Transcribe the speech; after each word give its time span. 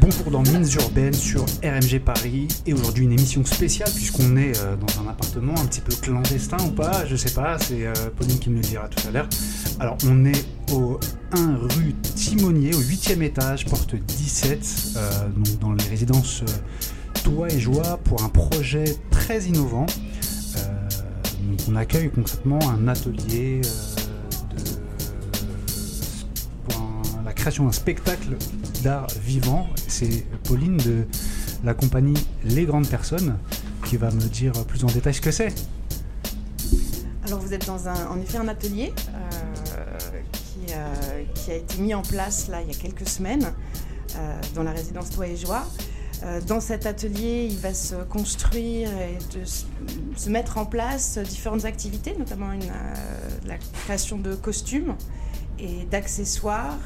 Bonjour 0.00 0.30
dans 0.30 0.42
Mines 0.42 0.66
Urbaines 0.80 1.12
sur 1.12 1.44
RMG 1.62 2.00
Paris 2.02 2.48
et 2.64 2.72
aujourd'hui 2.72 3.04
une 3.04 3.12
émission 3.12 3.44
spéciale 3.44 3.90
puisqu'on 3.94 4.36
est 4.38 4.58
euh, 4.58 4.74
dans 4.76 5.02
un 5.02 5.08
appartement 5.10 5.52
un 5.52 5.66
petit 5.66 5.82
peu 5.82 5.94
clandestin 5.94 6.56
ou 6.64 6.70
pas, 6.70 7.04
je 7.04 7.16
sais 7.16 7.34
pas, 7.34 7.58
c'est 7.58 7.86
euh, 7.86 7.92
Pauline 8.16 8.38
qui 8.38 8.48
me 8.48 8.56
le 8.56 8.62
dira 8.62 8.88
tout 8.88 9.06
à 9.06 9.10
l'heure. 9.10 9.28
Alors 9.78 9.98
on 10.06 10.24
est 10.24 10.44
au 10.72 10.98
1 11.32 11.56
rue 11.56 11.92
Timonier, 12.14 12.74
au 12.74 12.80
8e 12.80 13.20
étage, 13.22 13.66
porte 13.66 13.94
17, 13.94 14.94
euh, 14.96 15.28
donc 15.36 15.58
dans 15.58 15.72
les 15.72 15.84
résidences 15.84 16.44
Toit 17.22 17.50
et 17.50 17.60
Joie 17.60 17.98
pour 18.04 18.22
un 18.22 18.30
projet 18.30 18.96
très 19.10 19.42
innovant. 19.44 19.86
donc 21.42 21.60
on 21.68 21.76
accueille 21.76 22.10
concrètement 22.10 22.60
un 22.70 22.88
atelier 22.88 23.60
création 27.40 27.64
d'un 27.64 27.72
spectacle 27.72 28.36
d'art 28.82 29.06
vivant. 29.22 29.66
C'est 29.86 30.24
Pauline 30.44 30.76
de 30.78 31.06
la 31.64 31.74
compagnie 31.74 32.26
Les 32.44 32.64
Grandes 32.64 32.88
Personnes 32.88 33.36
qui 33.84 33.96
va 33.96 34.10
me 34.10 34.20
dire 34.20 34.52
plus 34.66 34.84
en 34.84 34.88
détail 34.88 35.14
ce 35.14 35.20
que 35.20 35.30
c'est. 35.30 35.54
Alors 37.26 37.38
vous 37.38 37.52
êtes 37.52 37.66
dans 37.66 37.88
un, 37.88 38.06
en 38.08 38.20
effet 38.20 38.38
un 38.38 38.48
atelier 38.48 38.92
euh, 39.08 39.30
euh, 40.70 41.24
qui, 41.34 41.50
a 41.50 41.54
été 41.54 41.78
mis 41.78 41.94
en 41.94 42.02
place 42.02 42.48
là 42.48 42.60
il 42.60 42.72
y 42.72 42.76
a 42.76 42.78
quelques 42.78 43.08
semaines 43.08 43.52
euh, 44.16 44.40
dans 44.54 44.62
la 44.62 44.72
résidence 44.72 45.10
Toi 45.10 45.28
et 45.28 45.36
Joie. 45.36 45.64
Dans 46.46 46.60
cet 46.60 46.84
atelier, 46.84 47.48
il 47.50 47.56
va 47.56 47.72
se 47.72 47.94
construire 47.94 48.90
et 48.90 49.16
se 50.16 50.28
mettre 50.28 50.58
en 50.58 50.66
place 50.66 51.16
différentes 51.16 51.64
activités, 51.64 52.14
notamment 52.18 52.50
la 53.46 53.56
création 53.56 54.18
de 54.18 54.34
costumes 54.34 54.96
et 55.58 55.86
d'accessoires, 55.90 56.76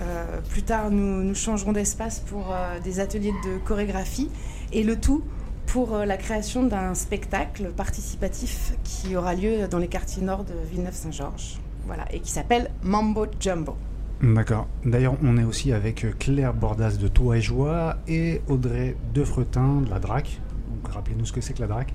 euh, 0.00 0.40
plus 0.50 0.62
tard, 0.62 0.90
nous, 0.90 1.34
changerons 1.34 1.72
d'espace 1.72 2.20
pour 2.20 2.52
euh, 2.52 2.78
des 2.80 3.00
ateliers 3.00 3.32
de 3.44 3.58
chorégraphie 3.64 4.30
et 4.72 4.82
le 4.82 4.98
tout 4.98 5.22
pour 5.66 5.94
euh, 5.94 6.04
la 6.04 6.16
création 6.16 6.62
d'un 6.62 6.94
spectacle 6.94 7.70
participatif 7.76 8.74
qui 8.84 9.16
aura 9.16 9.34
lieu 9.34 9.68
dans 9.68 9.78
les 9.78 9.88
quartiers 9.88 10.22
nord 10.22 10.44
de 10.44 10.54
Villeneuve-Saint-Georges. 10.70 11.58
Voilà, 11.86 12.04
et 12.12 12.20
qui 12.20 12.30
s'appelle 12.30 12.70
Mambo 12.82 13.26
Jumbo. 13.40 13.76
D'accord. 14.22 14.66
D'ailleurs, 14.84 15.16
on 15.22 15.36
est 15.36 15.44
aussi 15.44 15.72
avec 15.72 16.06
Claire 16.18 16.52
Bordas 16.52 16.96
de 17.00 17.08
Toi 17.08 17.38
et 17.38 17.40
Joie 17.40 17.96
et 18.08 18.42
Audrey 18.48 18.96
Defretin 19.14 19.82
de 19.82 19.90
la 19.90 19.98
DRAC. 19.98 20.40
rappelez-nous 20.84 21.24
ce 21.24 21.32
que 21.32 21.40
c'est 21.40 21.54
que 21.54 21.60
la 21.60 21.68
DRAC. 21.68 21.94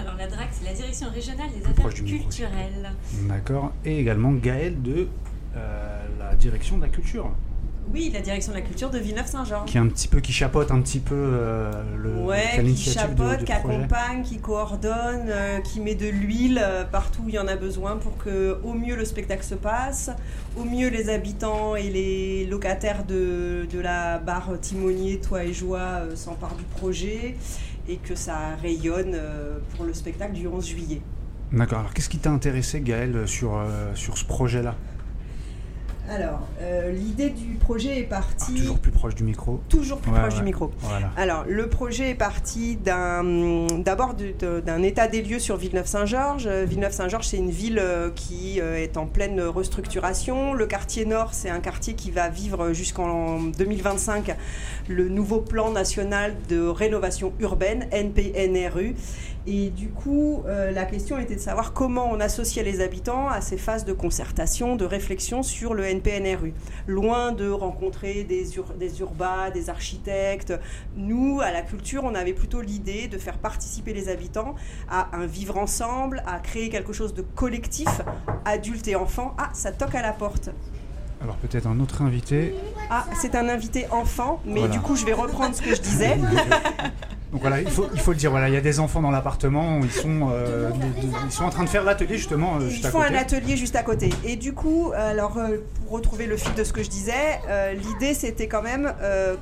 Alors 0.00 0.14
la 0.16 0.26
DRAC, 0.26 0.48
c'est 0.52 0.64
la 0.64 0.72
Direction 0.72 1.08
régionale 1.10 1.50
des 1.50 1.66
affaires 1.66 1.94
culturelles. 1.94 2.92
D'accord. 3.28 3.72
Et 3.84 3.98
également 3.98 4.32
Gaëlle 4.32 4.80
de 4.82 5.08
la 5.54 6.34
Direction 6.36 6.76
de 6.76 6.82
la 6.82 6.88
culture. 6.88 7.30
Oui, 7.92 8.10
la 8.12 8.20
direction 8.20 8.52
de 8.52 8.56
la 8.56 8.62
culture 8.62 8.90
de 8.90 8.98
Villeneuve-Saint-Jean. 8.98 9.64
Qui 9.64 9.78
un 9.78 9.86
petit 9.88 10.08
peu, 10.08 10.20
qui 10.20 10.32
chapeaute 10.32 10.70
un 10.70 10.80
petit 10.80 11.00
peu 11.00 11.14
euh, 11.14 11.70
le. 11.96 12.14
Ouais, 12.22 12.62
qui 12.64 12.76
chapeaute, 12.76 13.44
qui 13.44 13.52
accompagne, 13.52 14.22
qui 14.22 14.38
coordonne, 14.38 15.28
euh, 15.28 15.60
qui 15.60 15.80
met 15.80 15.94
de 15.94 16.08
l'huile 16.08 16.60
euh, 16.62 16.84
partout 16.84 17.22
où 17.24 17.28
il 17.28 17.34
y 17.34 17.38
en 17.38 17.46
a 17.46 17.56
besoin 17.56 17.96
pour 17.96 18.16
que 18.16 18.58
au 18.64 18.72
mieux 18.72 18.96
le 18.96 19.04
spectacle 19.04 19.44
se 19.44 19.54
passe, 19.54 20.10
au 20.56 20.64
mieux 20.64 20.88
les 20.88 21.10
habitants 21.10 21.76
et 21.76 21.90
les 21.90 22.46
locataires 22.46 23.04
de, 23.04 23.66
de 23.70 23.78
la 23.80 24.18
barre 24.18 24.58
Timonier, 24.60 25.20
Toi 25.20 25.44
et 25.44 25.52
Joie 25.52 26.02
s'emparent 26.14 26.56
du 26.56 26.64
projet 26.64 27.36
et 27.86 27.96
que 27.96 28.14
ça 28.14 28.56
rayonne 28.62 29.18
pour 29.76 29.84
le 29.84 29.92
spectacle 29.92 30.32
du 30.32 30.46
11 30.46 30.66
juillet. 30.66 31.02
D'accord. 31.52 31.80
Alors 31.80 31.92
qu'est-ce 31.92 32.08
qui 32.08 32.18
t'a 32.18 32.30
intéressé, 32.30 32.80
Gaël, 32.80 33.28
sur, 33.28 33.62
sur 33.94 34.16
ce 34.16 34.24
projet-là? 34.24 34.74
Alors, 36.10 36.40
euh, 36.60 36.90
l'idée 36.90 37.30
du 37.30 37.54
projet 37.54 37.98
est 37.98 38.04
partie. 38.04 38.52
Ah, 38.56 38.60
toujours 38.60 38.78
plus 38.78 38.90
proche 38.90 39.14
du 39.14 39.24
micro. 39.24 39.60
Toujours 39.68 39.98
plus 39.98 40.12
proche 40.12 40.34
du 40.34 40.42
micro. 40.42 40.70
Alors, 41.16 41.44
le 41.48 41.68
projet 41.68 42.10
est 42.10 42.14
parti 42.14 42.76
d'abord 42.76 44.14
d'un 44.14 44.82
état 44.82 45.08
des 45.08 45.22
lieux 45.22 45.38
sur 45.38 45.56
Villeneuve-Saint-Georges. 45.56 46.46
Euh, 46.46 46.64
Villeneuve-Saint-Georges, 46.66 47.28
c'est 47.28 47.38
une 47.38 47.50
ville 47.50 47.78
euh, 47.78 48.10
qui 48.14 48.58
est 48.58 48.96
en 48.96 49.06
pleine 49.06 49.40
restructuration. 49.40 50.52
Le 50.52 50.66
quartier 50.66 51.06
nord, 51.06 51.32
c'est 51.32 51.50
un 51.50 51.60
quartier 51.60 51.94
qui 51.94 52.10
va 52.10 52.28
vivre 52.28 52.72
jusqu'en 52.72 53.40
2025 53.40 54.36
le 54.88 55.08
nouveau 55.08 55.40
plan 55.40 55.70
national 55.70 56.34
de 56.48 56.60
rénovation 56.60 57.32
urbaine, 57.40 57.88
NPNRU. 57.90 58.94
Et 59.46 59.68
du 59.68 59.90
coup, 59.90 60.42
euh, 60.46 60.70
la 60.70 60.86
question 60.86 61.18
était 61.18 61.34
de 61.34 61.40
savoir 61.40 61.74
comment 61.74 62.08
on 62.10 62.18
associait 62.18 62.62
les 62.62 62.80
habitants 62.80 63.28
à 63.28 63.42
ces 63.42 63.58
phases 63.58 63.84
de 63.84 63.92
concertation, 63.92 64.74
de 64.74 64.86
réflexion 64.86 65.42
sur 65.42 65.74
le 65.74 65.84
NPNRU. 65.84 66.54
Loin 66.86 67.32
de 67.32 67.50
rencontrer 67.50 68.24
des, 68.24 68.46
des 68.78 69.00
urbas, 69.00 69.50
des 69.50 69.68
architectes, 69.68 70.54
nous, 70.96 71.42
à 71.42 71.50
la 71.50 71.60
culture, 71.60 72.04
on 72.04 72.14
avait 72.14 72.32
plutôt 72.32 72.62
l'idée 72.62 73.06
de 73.06 73.18
faire 73.18 73.36
participer 73.36 73.92
les 73.92 74.08
habitants 74.08 74.54
à 74.88 75.14
un 75.14 75.26
vivre 75.26 75.58
ensemble, 75.58 76.22
à 76.26 76.38
créer 76.38 76.70
quelque 76.70 76.94
chose 76.94 77.12
de 77.12 77.22
collectif, 77.22 77.88
adultes 78.46 78.88
et 78.88 78.96
enfants. 78.96 79.34
Ah, 79.36 79.50
ça 79.52 79.72
toque 79.72 79.94
à 79.94 80.02
la 80.02 80.12
porte. 80.12 80.48
Alors 81.20 81.36
peut-être 81.36 81.66
un 81.66 81.80
autre 81.80 82.02
invité. 82.02 82.54
Ah, 82.90 83.06
c'est 83.20 83.34
un 83.34 83.48
invité 83.48 83.86
enfant, 83.90 84.40
mais 84.46 84.68
du 84.68 84.80
coup 84.80 84.96
je 84.96 85.04
vais 85.04 85.12
reprendre 85.12 85.54
ce 85.54 85.62
que 85.62 85.74
je 85.74 85.80
disais. 85.80 86.18
Donc 87.34 87.40
voilà, 87.40 87.60
il 87.60 87.68
faut, 87.68 87.88
il 87.92 87.98
faut 87.98 88.12
le 88.12 88.16
dire, 88.16 88.30
voilà, 88.30 88.48
il 88.48 88.54
y 88.54 88.56
a 88.56 88.60
des 88.60 88.78
enfants 88.78 89.02
dans 89.02 89.10
l'appartement, 89.10 89.80
ils, 89.82 89.90
sont, 89.90 90.30
euh, 90.30 90.70
ils 91.26 91.32
sont 91.32 91.42
en 91.42 91.50
train 91.50 91.64
de 91.64 91.68
faire 91.68 91.82
l'atelier 91.82 92.16
justement 92.16 92.58
euh, 92.58 92.68
juste 92.68 92.84
ils 92.84 92.90
font 92.90 93.00
un 93.00 93.12
atelier 93.12 93.56
juste 93.56 93.74
à 93.74 93.82
côté. 93.82 94.10
Et 94.22 94.36
du 94.36 94.52
coup, 94.52 94.92
alors 94.94 95.36
euh, 95.38 95.56
pour 95.82 95.94
retrouver 95.94 96.26
le 96.26 96.36
fil 96.36 96.54
de 96.54 96.62
ce 96.62 96.72
que 96.72 96.84
je 96.84 96.88
disais, 96.88 97.40
l'idée 97.74 98.14
c'était 98.14 98.46
quand 98.46 98.62
même 98.62 98.94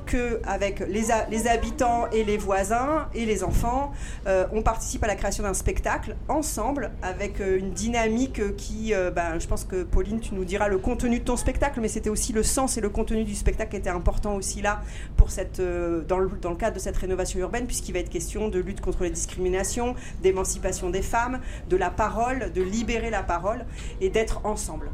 que 0.07 0.41
avec 0.43 0.79
les, 0.79 1.03
les 1.29 1.47
habitants 1.47 2.07
et 2.11 2.23
les 2.23 2.37
voisins 2.37 3.09
et 3.13 3.27
les 3.27 3.43
enfants, 3.43 3.91
on 4.25 4.63
participe 4.63 5.03
à 5.03 5.07
la 5.07 5.15
création 5.15 5.43
d'un 5.43 5.53
spectacle 5.53 6.15
ensemble 6.29 6.89
avec 7.03 7.39
une 7.39 7.69
dynamique 7.73 8.55
qui, 8.55 8.93
ben, 9.15 9.37
je 9.37 9.45
pense 9.45 9.65
que 9.65 9.83
Pauline, 9.83 10.19
tu 10.19 10.33
nous 10.33 10.45
diras 10.45 10.67
le 10.67 10.79
contenu 10.79 11.19
de 11.19 11.23
ton 11.23 11.37
spectacle, 11.37 11.79
mais 11.79 11.87
c'était 11.87 12.09
aussi 12.09 12.33
le 12.33 12.41
sens 12.41 12.75
et 12.77 12.81
le 12.81 12.89
contenu 12.89 13.23
du 13.23 13.35
spectacle 13.35 13.69
qui 13.71 13.77
était 13.77 13.89
important 13.89 14.33
aussi 14.35 14.63
là 14.63 14.81
pour 15.15 15.29
cette, 15.29 15.61
dans, 16.07 16.17
le, 16.17 16.29
dans 16.41 16.49
le 16.49 16.55
cadre 16.55 16.75
de 16.75 16.81
cette 16.81 16.97
rénovation 16.97 17.39
urbaine, 17.39 17.67
puisque 17.67 17.82
qui 17.83 17.91
va 17.91 17.99
être 17.99 18.09
question 18.09 18.49
de 18.49 18.59
lutte 18.59 18.81
contre 18.81 19.03
les 19.03 19.09
discriminations, 19.09 19.95
d'émancipation 20.21 20.89
des 20.89 21.01
femmes, 21.01 21.39
de 21.69 21.77
la 21.77 21.89
parole, 21.89 22.51
de 22.53 22.61
libérer 22.61 23.09
la 23.09 23.23
parole 23.23 23.65
et 24.01 24.09
d'être 24.09 24.45
ensemble. 24.45 24.89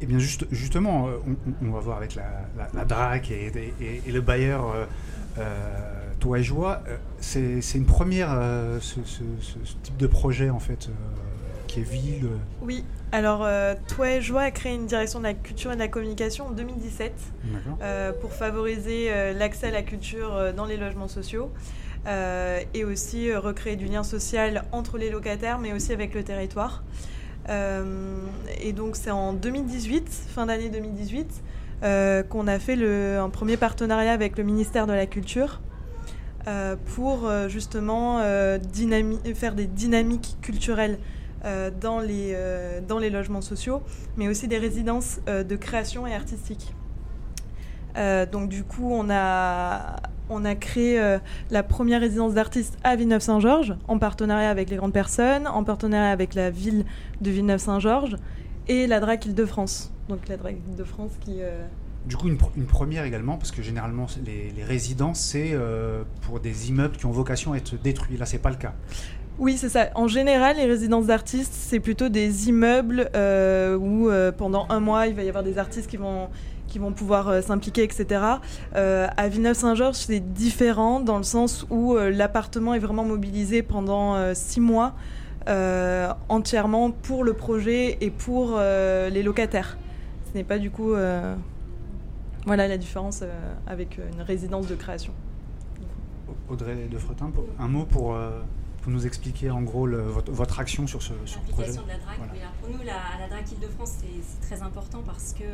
Eh 0.00 0.06
bien 0.06 0.18
juste, 0.18 0.46
justement, 0.50 1.08
euh, 1.08 1.18
on, 1.62 1.70
va 1.70 1.80
voir 1.80 1.96
avec 1.98 2.14
la, 2.14 2.84
DRAC 2.84 3.30
et, 3.30 3.52
le 4.06 4.20
bailleur 4.20 4.70
euh, 4.70 4.86
euh, 5.38 5.44
Toi 6.18 6.38
et 6.40 6.42
Joie, 6.42 6.82
c'est 7.20 7.60
une 7.74 7.86
première, 7.86 8.30
ce, 8.80 9.00
type 9.82 9.96
de 9.96 10.06
projet 10.06 10.50
en 10.50 10.58
fait, 10.58 10.88
qui 11.70 11.80
est 11.80 11.84
ville. 11.84 12.28
Oui, 12.62 12.84
alors 13.12 13.46
Toi 13.88 14.10
et 14.12 14.20
Joie 14.20 14.42
a 14.42 14.50
créé 14.50 14.74
une 14.74 14.86
direction 14.86 15.18
de 15.18 15.24
la 15.24 15.34
culture 15.34 15.72
et 15.72 15.74
de 15.74 15.80
la 15.80 15.88
communication 15.88 16.48
en 16.48 16.50
2017 16.50 17.12
pour 18.20 18.32
favoriser 18.32 19.10
l'accès 19.34 19.68
à 19.68 19.70
la 19.70 19.82
culture 19.82 20.52
dans 20.56 20.64
les 20.66 20.76
logements 20.76 21.08
sociaux. 21.08 21.50
et 22.06 22.84
aussi 22.84 23.34
recréer 23.34 23.76
du 23.76 23.86
lien 23.86 24.02
social 24.02 24.64
entre 24.72 24.98
les 24.98 25.10
locataires, 25.10 25.58
mais 25.58 25.72
aussi 25.72 25.92
avec 25.92 26.14
le 26.14 26.24
territoire. 26.24 26.82
Euh, 27.48 28.26
et 28.60 28.72
donc 28.72 28.96
c'est 28.96 29.10
en 29.10 29.32
2018, 29.32 30.08
fin 30.08 30.46
d'année 30.46 30.68
2018, 30.68 31.42
euh, 31.82 32.22
qu'on 32.22 32.46
a 32.46 32.58
fait 32.58 32.76
le, 32.76 33.18
un 33.18 33.30
premier 33.30 33.56
partenariat 33.56 34.12
avec 34.12 34.36
le 34.36 34.44
ministère 34.44 34.86
de 34.86 34.92
la 34.92 35.06
Culture 35.06 35.60
euh, 36.46 36.76
pour 36.94 37.30
justement 37.48 38.18
faire 38.20 39.54
des 39.54 39.66
dynamiques 39.66 40.36
culturelles 40.42 40.98
dans, 41.80 42.00
les, 42.00 42.36
dans 42.86 42.98
les 42.98 43.10
logements 43.10 43.40
sociaux, 43.40 43.82
mais 44.16 44.28
aussi 44.28 44.48
des 44.48 44.58
résidences 44.58 45.20
de 45.26 45.56
création 45.56 46.06
et 46.06 46.14
artistique. 46.14 46.74
donc 48.32 48.48
du 48.48 48.64
coup, 48.64 48.90
on 48.90 49.08
a 49.10 49.96
on 50.30 50.44
a 50.44 50.54
créé 50.54 50.98
euh, 50.98 51.18
la 51.50 51.62
première 51.62 52.00
résidence 52.00 52.34
d'artistes 52.34 52.78
à 52.84 52.96
Villeneuve-Saint-Georges, 52.96 53.74
en 53.88 53.98
partenariat 53.98 54.48
avec 54.48 54.70
les 54.70 54.76
grandes 54.76 54.92
personnes, 54.92 55.46
en 55.46 55.64
partenariat 55.64 56.10
avec 56.10 56.34
la 56.34 56.50
ville 56.50 56.86
de 57.20 57.30
Villeneuve-Saint-Georges 57.30 58.16
et 58.68 58.86
la 58.86 59.00
DRAC 59.00 59.26
Île-de-France. 59.26 59.92
Donc 60.08 60.28
la 60.28 60.36
DRAC 60.36 60.56
Île-de-France 60.68 61.12
qui... 61.20 61.42
Euh, 61.42 61.66
du 62.06 62.16
coup, 62.16 62.28
une, 62.28 62.38
première 62.66 63.04
également, 63.04 63.36
parce 63.36 63.50
que 63.50 63.60
généralement, 63.60 64.06
les, 64.24 64.64
résidences, 64.64 65.20
c'est 65.20 65.50
euh, 65.52 66.02
pour 66.22 66.40
des 66.40 66.70
immeubles 66.70 66.96
qui 66.96 67.04
ont 67.04 67.10
vocation 67.10 67.52
à 67.52 67.58
être 67.58 67.76
détruits. 67.76 68.16
Là, 68.16 68.24
c'est 68.24 68.38
pas 68.38 68.48
le 68.48 68.56
cas. 68.56 68.74
Oui, 69.40 69.56
c'est 69.56 69.70
ça. 69.70 69.88
En 69.96 70.06
général, 70.06 70.56
les 70.56 70.66
résidences 70.66 71.06
d'artistes, 71.06 71.52
c'est 71.52 71.80
plutôt 71.80 72.08
des 72.08 72.48
immeubles 72.48 73.10
où 73.80 74.08
pendant 74.36 74.66
un 74.68 74.80
mois, 74.80 75.06
il 75.06 75.14
va 75.14 75.24
y 75.24 75.28
avoir 75.28 75.42
des 75.42 75.58
artistes 75.58 75.90
qui 75.90 75.96
vont, 75.96 76.28
qui 76.70 76.78
vont 76.78 76.92
pouvoir 76.92 77.28
euh, 77.28 77.42
s'impliquer, 77.42 77.82
etc. 77.82 78.22
Euh, 78.76 79.06
à 79.14 79.28
Villeneuve-Saint-Georges, 79.28 79.96
c'est 79.96 80.20
différent 80.20 81.00
dans 81.00 81.18
le 81.18 81.24
sens 81.24 81.66
où 81.68 81.96
euh, 81.96 82.10
l'appartement 82.10 82.72
est 82.72 82.78
vraiment 82.78 83.04
mobilisé 83.04 83.62
pendant 83.62 84.34
six 84.34 84.60
mois 84.60 84.94
entièrement 86.28 86.92
pour 86.92 87.24
le 87.24 87.32
projet 87.32 87.98
et 88.00 88.10
pour 88.10 88.58
les 88.58 89.22
locataires. 89.22 89.78
Ce 90.30 90.38
n'est 90.38 90.44
pas 90.44 90.58
du 90.58 90.70
coup 90.70 90.92
Voilà 92.46 92.68
la 92.68 92.78
différence 92.78 93.24
avec 93.66 93.98
une 93.98 94.22
résidence 94.22 94.68
de 94.68 94.76
création. 94.76 95.12
Audrey 96.48 96.88
de 96.90 96.98
Fretin, 96.98 97.32
un 97.58 97.68
mot 97.68 97.84
pour 97.84 98.16
pour 98.82 98.92
nous 98.92 99.06
expliquer 99.06 99.50
en 99.50 99.62
gros 99.62 99.86
votre, 99.86 100.60
action 100.60 100.86
sur 100.86 101.02
ce, 101.02 101.12
sur 101.24 101.40
projet 101.42 101.72
de 101.72 101.76
la 101.76 101.98
DRAC. 101.98 102.18
pour 102.60 102.70
nous, 102.70 102.82
la, 102.84 102.96
à 102.96 103.20
la 103.20 103.28
DRAC 103.28 103.52
Île-de-France, 103.52 103.92
c'est 104.00 104.40
très 104.46 104.62
important 104.62 105.02
parce 105.04 105.34
que, 105.34 105.44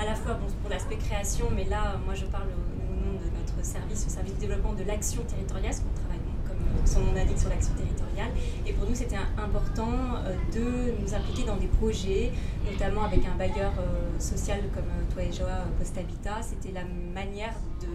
à 0.00 0.04
la 0.04 0.14
fois 0.14 0.34
bon, 0.34 0.46
pour 0.60 0.70
l'aspect 0.70 0.96
création, 0.96 1.46
mais 1.54 1.64
là, 1.64 1.98
moi 2.04 2.14
je 2.14 2.26
parle 2.26 2.48
au, 2.48 2.94
nom 2.94 3.18
de 3.18 3.30
notre 3.36 3.64
service, 3.64 4.06
au 4.06 4.10
service 4.10 4.34
de 4.34 4.40
développement 4.40 4.74
de 4.74 4.84
l'action 4.84 5.22
territoriale, 5.22 5.72
parce 5.72 5.80
qu'on 5.80 6.00
travaille 6.00 6.20
comme 6.46 6.86
son 6.86 7.00
nom 7.00 7.12
l'indique 7.12 7.38
sur 7.38 7.48
l'action 7.48 7.74
territoriale. 7.74 8.30
Et 8.66 8.72
pour 8.72 8.88
nous, 8.88 8.94
c'était 8.94 9.16
important 9.38 9.88
euh, 10.24 10.34
de 10.52 11.00
nous 11.00 11.14
impliquer 11.14 11.44
dans 11.44 11.56
des 11.56 11.66
projets, 11.66 12.32
notamment 12.70 13.04
avec 13.04 13.20
un 13.26 13.36
bailleur 13.36 13.72
euh, 13.78 14.18
social 14.18 14.60
comme 14.74 14.84
euh, 14.84 15.12
toi 15.12 15.22
et 15.22 15.32
Joa, 15.32 15.64
Post. 15.78 15.98
C'était 16.42 16.72
la 16.72 16.84
manière 16.84 17.54
de 17.80 17.88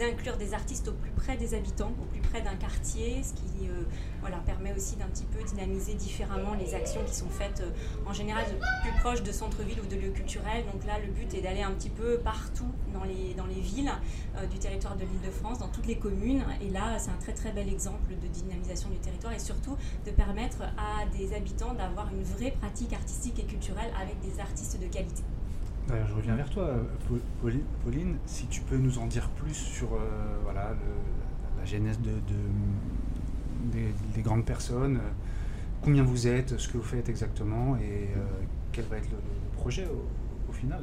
d'inclure 0.00 0.38
des 0.38 0.54
artistes 0.54 0.88
au 0.88 0.92
plus 0.92 1.10
près 1.10 1.36
des 1.36 1.54
habitants, 1.54 1.92
au 2.00 2.06
plus 2.06 2.22
près 2.22 2.40
d'un 2.40 2.56
quartier, 2.56 3.22
ce 3.22 3.34
qui 3.34 3.68
euh, 3.68 3.84
permet 4.46 4.72
aussi 4.74 4.96
d'un 4.96 5.06
petit 5.06 5.26
peu 5.26 5.42
dynamiser 5.44 5.94
différemment 5.94 6.54
les 6.54 6.74
actions 6.74 7.02
qui 7.06 7.14
sont 7.14 7.28
faites 7.28 7.60
euh, 7.60 8.08
en 8.08 8.12
général 8.12 8.44
plus 8.82 8.92
proches 9.00 9.22
de 9.22 9.30
centre-ville 9.30 9.78
ou 9.80 9.86
de 9.86 9.96
lieux 10.00 10.10
culturels. 10.10 10.64
Donc 10.72 10.86
là, 10.86 10.98
le 10.98 11.12
but 11.12 11.34
est 11.34 11.42
d'aller 11.42 11.62
un 11.62 11.72
petit 11.72 11.90
peu 11.90 12.18
partout 12.18 12.70
dans 12.94 13.04
les, 13.04 13.34
dans 13.34 13.46
les 13.46 13.60
villes 13.60 13.92
euh, 14.36 14.46
du 14.46 14.58
territoire 14.58 14.96
de 14.96 15.02
l'île 15.02 15.20
de 15.24 15.30
France, 15.30 15.58
dans 15.58 15.68
toutes 15.68 15.86
les 15.86 15.98
communes. 15.98 16.44
Et 16.62 16.70
là, 16.70 16.98
c'est 16.98 17.10
un 17.10 17.20
très 17.20 17.34
très 17.34 17.52
bel 17.52 17.68
exemple 17.68 18.14
de 18.20 18.28
dynamisation 18.28 18.88
du 18.88 18.98
territoire 18.98 19.34
et 19.34 19.38
surtout 19.38 19.76
de 20.06 20.10
permettre 20.10 20.62
à 20.78 21.06
des 21.16 21.34
habitants 21.34 21.74
d'avoir 21.74 22.08
une 22.12 22.22
vraie 22.22 22.52
pratique 22.52 22.94
artistique 22.94 23.38
et 23.38 23.44
culturelle 23.44 23.92
avec 24.00 24.18
des 24.20 24.40
artistes 24.40 24.80
de 24.80 24.86
qualité 24.86 25.22
je 26.08 26.14
reviens 26.14 26.36
vers 26.36 26.48
toi, 26.50 26.70
Pauline, 27.82 28.16
si 28.26 28.46
tu 28.46 28.60
peux 28.62 28.76
nous 28.76 28.98
en 28.98 29.06
dire 29.06 29.28
plus 29.30 29.54
sur 29.54 29.94
euh, 29.94 29.98
voilà, 30.42 30.72
la 31.58 31.64
genèse 31.64 31.98
de, 32.00 32.12
des, 33.72 34.22
grandes 34.22 34.44
personnes, 34.44 35.00
combien 35.82 36.02
vous 36.02 36.26
êtes, 36.26 36.58
ce 36.58 36.68
que 36.68 36.76
vous 36.76 36.84
faites 36.84 37.08
exactement 37.08 37.76
et 37.76 38.10
euh, 38.16 38.20
quel 38.72 38.84
va 38.86 38.98
être 38.98 39.10
le, 39.10 39.18
projet 39.56 39.86
au, 40.48 40.52
final. 40.52 40.82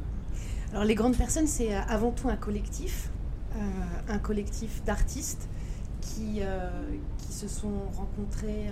Alors 0.71 0.85
les 0.85 0.95
grandes 0.95 1.17
personnes, 1.17 1.47
c'est 1.47 1.75
euh, 1.75 1.81
avant 1.89 2.11
tout 2.11 2.29
un 2.29 2.37
collectif, 2.37 3.09
un 4.07 4.19
collectif 4.19 4.83
d'artistes 4.83 5.49
qui, 5.99 6.41
qui 7.17 7.33
se 7.33 7.47
sont 7.47 7.89
rencontrés 7.95 8.69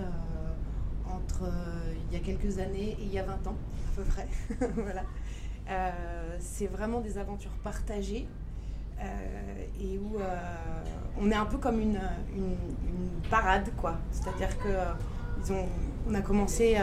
entre 1.07 1.49
il 2.07 2.13
y 2.13 2.21
a 2.21 2.23
quelques 2.23 2.59
années 2.59 2.95
et 2.99 3.03
il 3.03 3.11
y 3.11 3.17
a 3.17 3.23
20 3.23 3.47
ans 3.47 3.55
à 3.55 3.95
peu 3.95 4.03
près. 4.03 4.27
voilà. 4.75 5.03
Euh, 5.69 5.89
c'est 6.39 6.67
vraiment 6.67 7.01
des 7.01 7.17
aventures 7.17 7.55
partagées 7.63 8.27
euh, 8.99 9.03
et 9.81 9.97
où 9.97 10.19
euh, 10.19 10.37
on 11.19 11.31
est 11.31 11.35
un 11.35 11.45
peu 11.45 11.57
comme 11.57 11.79
une, 11.79 11.99
parade, 13.29 13.71
quoi. 13.77 13.95
C'est-à-dire 14.11 14.55
que 14.59 15.57
on 16.07 16.13
a 16.13 16.21
commencé 16.21 16.77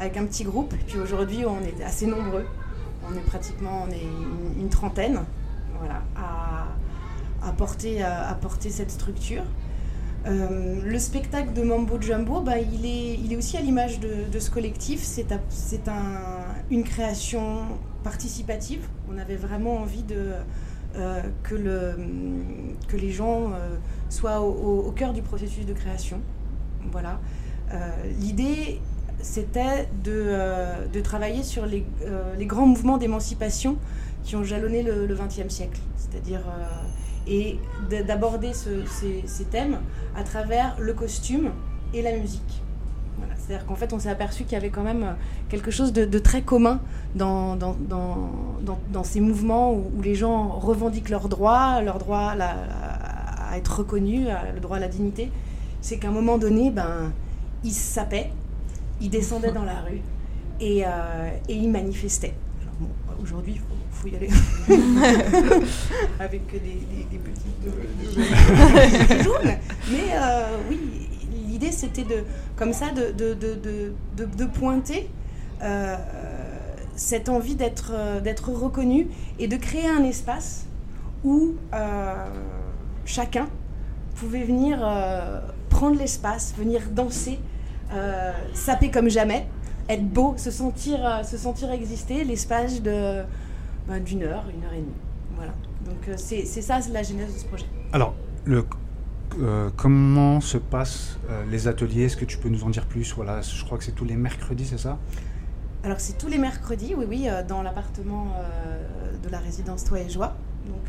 avec 0.00 0.16
un 0.16 0.26
petit 0.26 0.42
groupe, 0.42 0.74
puis 0.88 0.98
aujourd'hui 0.98 1.44
on 1.46 1.60
est 1.62 1.80
assez 1.84 2.06
nombreux. 2.06 2.44
On 3.08 3.16
est 3.16 3.24
pratiquement 3.24 3.84
on 3.86 3.90
est 3.90 4.02
une, 4.58 4.68
trentaine 4.68 5.20
voilà, 5.78 6.02
à, 6.16 7.52
porter, 7.52 8.02
à, 8.02 8.34
porter, 8.34 8.70
cette 8.70 8.90
structure. 8.90 9.44
Le 10.28 10.98
spectacle 10.98 11.52
de 11.52 11.62
Mambo 11.62 12.00
Jumbo, 12.00 12.40
bah, 12.40 12.58
il, 12.58 12.84
est, 12.84 13.36
aussi 13.36 13.56
à 13.56 13.60
l'image 13.60 14.00
de, 14.00 14.38
ce 14.38 14.50
collectif. 14.50 15.00
C'est 15.02 15.88
un, 15.88 16.44
une 16.70 16.84
création 16.84 17.62
participative. 18.02 18.88
On 19.12 19.18
avait 19.18 19.36
vraiment 19.36 19.78
envie 19.78 20.04
euh, 20.96 21.20
que, 21.42 21.54
le, 21.54 21.96
que 22.88 22.96
les 22.96 23.10
gens 23.10 23.52
euh, 23.52 23.76
soient 24.08 24.40
au, 24.40 24.90
cœur 24.92 25.12
du 25.12 25.22
processus 25.22 25.66
de 25.66 25.74
création. 25.74 26.20
Voilà. 26.90 27.20
Euh, 27.72 27.90
l'idée, 28.18 28.80
c'était 29.20 29.88
de, 30.04 30.32
de, 30.92 31.00
travailler 31.00 31.42
sur 31.42 31.66
les, 31.66 31.84
les 32.38 32.46
grands 32.46 32.66
mouvements 32.66 32.96
d'émancipation 32.96 33.76
qui 34.24 34.36
ont 34.36 34.44
jalonné 34.44 34.82
le 34.82 35.14
XXe 35.14 35.52
siècle. 35.52 35.80
C'est-à-dire 35.96 36.42
et 37.26 37.58
d'aborder 38.06 38.52
ces, 38.52 39.44
thèmes 39.50 39.78
à 40.16 40.22
travers 40.22 40.76
le 40.78 40.92
costume 40.92 41.50
et 41.92 42.02
la 42.02 42.16
musique. 42.16 42.62
C'est-à-dire 43.38 43.66
qu'en 43.66 43.76
fait, 43.76 43.92
on 43.92 43.98
s'est 43.98 44.10
aperçu 44.10 44.44
qu'il 44.44 44.52
y 44.52 44.56
avait 44.56 44.70
quand 44.70 44.82
même 44.82 45.02
euh, 45.02 45.12
quelque 45.48 45.70
chose 45.70 45.92
de, 45.92 46.18
très 46.18 46.42
commun 46.42 46.80
dans, 47.14 47.56
ces 49.04 49.20
mouvements 49.20 49.72
où, 49.72 50.02
les 50.02 50.14
gens 50.14 50.48
revendiquent 50.48 51.10
leurs 51.10 51.28
droits, 51.28 51.80
leur 51.80 51.98
droit 51.98 52.34
à, 52.38 53.56
être 53.56 53.78
reconnus, 53.78 54.28
le 54.54 54.60
droit 54.60 54.76
à 54.78 54.80
la 54.80 54.88
dignité. 54.88 55.30
C'est 55.80 55.98
qu'à 55.98 56.08
un 56.08 56.12
moment 56.12 56.38
donné, 56.38 56.70
ben, 56.70 57.12
ils 57.64 57.72
sapaient, 57.72 58.30
ils 59.00 59.10
descendaient 59.10 59.52
dans 59.52 59.64
la 59.64 59.80
rue 59.80 60.02
et, 60.60 60.84
euh, 60.84 61.30
ils 61.48 61.70
manifestaient. 61.70 62.34
Aujourd'hui, 63.22 63.60
y 64.04 64.16
aller. 64.16 64.28
Avec 66.20 66.46
des, 66.52 66.58
des, 66.58 67.06
des 67.10 67.18
petits 67.18 67.54
jaunes. 69.24 69.56
Mais 69.90 70.12
euh, 70.14 70.58
oui, 70.68 70.78
l'idée 71.56 71.72
c'était 71.72 72.04
de, 72.04 72.24
comme 72.56 72.72
ça, 72.72 72.90
de, 72.90 73.12
de, 73.12 74.44
pointer 74.44 75.08
euh, 75.62 75.96
cette 76.96 77.28
envie 77.28 77.54
d'être 77.54 77.92
euh, 77.94 78.20
d'être 78.20 78.50
reconnu 78.50 79.08
et 79.38 79.48
de 79.48 79.56
créer 79.56 79.88
un 79.88 80.04
espace 80.04 80.66
où 81.24 81.54
euh, 81.72 82.14
chacun 83.06 83.48
pouvait 84.16 84.44
venir 84.44 84.78
prendre 85.68 85.98
l'espace, 85.98 86.54
venir 86.56 86.80
danser, 86.90 87.38
saper 88.54 88.90
comme 88.90 89.10
jamais, 89.10 89.46
être 89.90 90.08
beau, 90.08 90.32
se 90.38 90.50
sentir, 90.50 91.20
se 91.22 91.36
sentir 91.36 91.70
exister, 91.70 92.24
l'espace 92.24 92.80
de 92.80 93.24
ben, 93.88 94.02
d'une 94.02 94.22
heure, 94.22 94.44
une 94.54 94.64
heure 94.64 94.72
et 94.72 94.80
demie. 94.80 94.92
Voilà. 95.34 95.52
Donc 95.84 96.16
c'est 96.16 96.44
ça 96.44 96.80
la 96.92 97.02
genèse 97.02 97.32
de 97.32 97.38
ce 97.38 97.44
projet. 97.44 97.66
Alors, 97.92 98.14
le 98.44 98.64
euh, 99.40 99.70
comment 99.76 100.40
se 100.40 100.56
passent 100.56 101.18
euh, 101.28 101.44
les 101.50 101.68
ateliers? 101.68 102.04
Est-ce 102.04 102.16
que 102.16 102.24
tu 102.24 102.38
peux 102.38 102.48
nous 102.48 102.64
en 102.64 102.70
dire 102.70 102.86
plus? 102.86 103.14
Voilà, 103.14 103.42
je 103.42 103.64
crois 103.64 103.76
que 103.76 103.84
c'est 103.84 103.92
tous 103.92 104.04
les 104.04 104.16
mercredis, 104.16 104.66
c'est 104.66 104.78
ça? 104.78 104.98
Alors 105.82 106.00
c'est 106.00 106.16
tous 106.16 106.28
les 106.28 106.38
mercredis, 106.38 106.94
oui, 106.96 107.04
oui, 107.08 107.28
euh, 107.28 107.42
dans 107.42 107.62
l'appartement 107.62 108.32
de 109.22 109.28
la 109.28 109.38
résidence 109.38 109.84
Toi 109.84 110.00
et 110.00 110.08
Joie. 110.08 110.36
Donc 110.66 110.80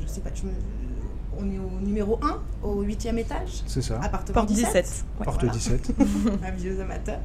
je 0.00 0.06
sais 0.06 0.20
pas, 0.20 0.30
on 1.38 1.50
est 1.50 1.58
au 1.58 1.80
numéro 1.80 2.18
1, 2.22 2.40
au 2.62 2.82
8e 2.82 3.18
étage. 3.18 3.62
C'est 3.66 3.82
ça. 3.82 4.00
Appartement 4.02 4.34
Porte 4.34 4.48
17. 4.48 5.04
Porte 5.22 5.44
17. 5.44 5.92
Un 6.44 6.50
vieux 6.52 6.80
amateur. 6.80 7.20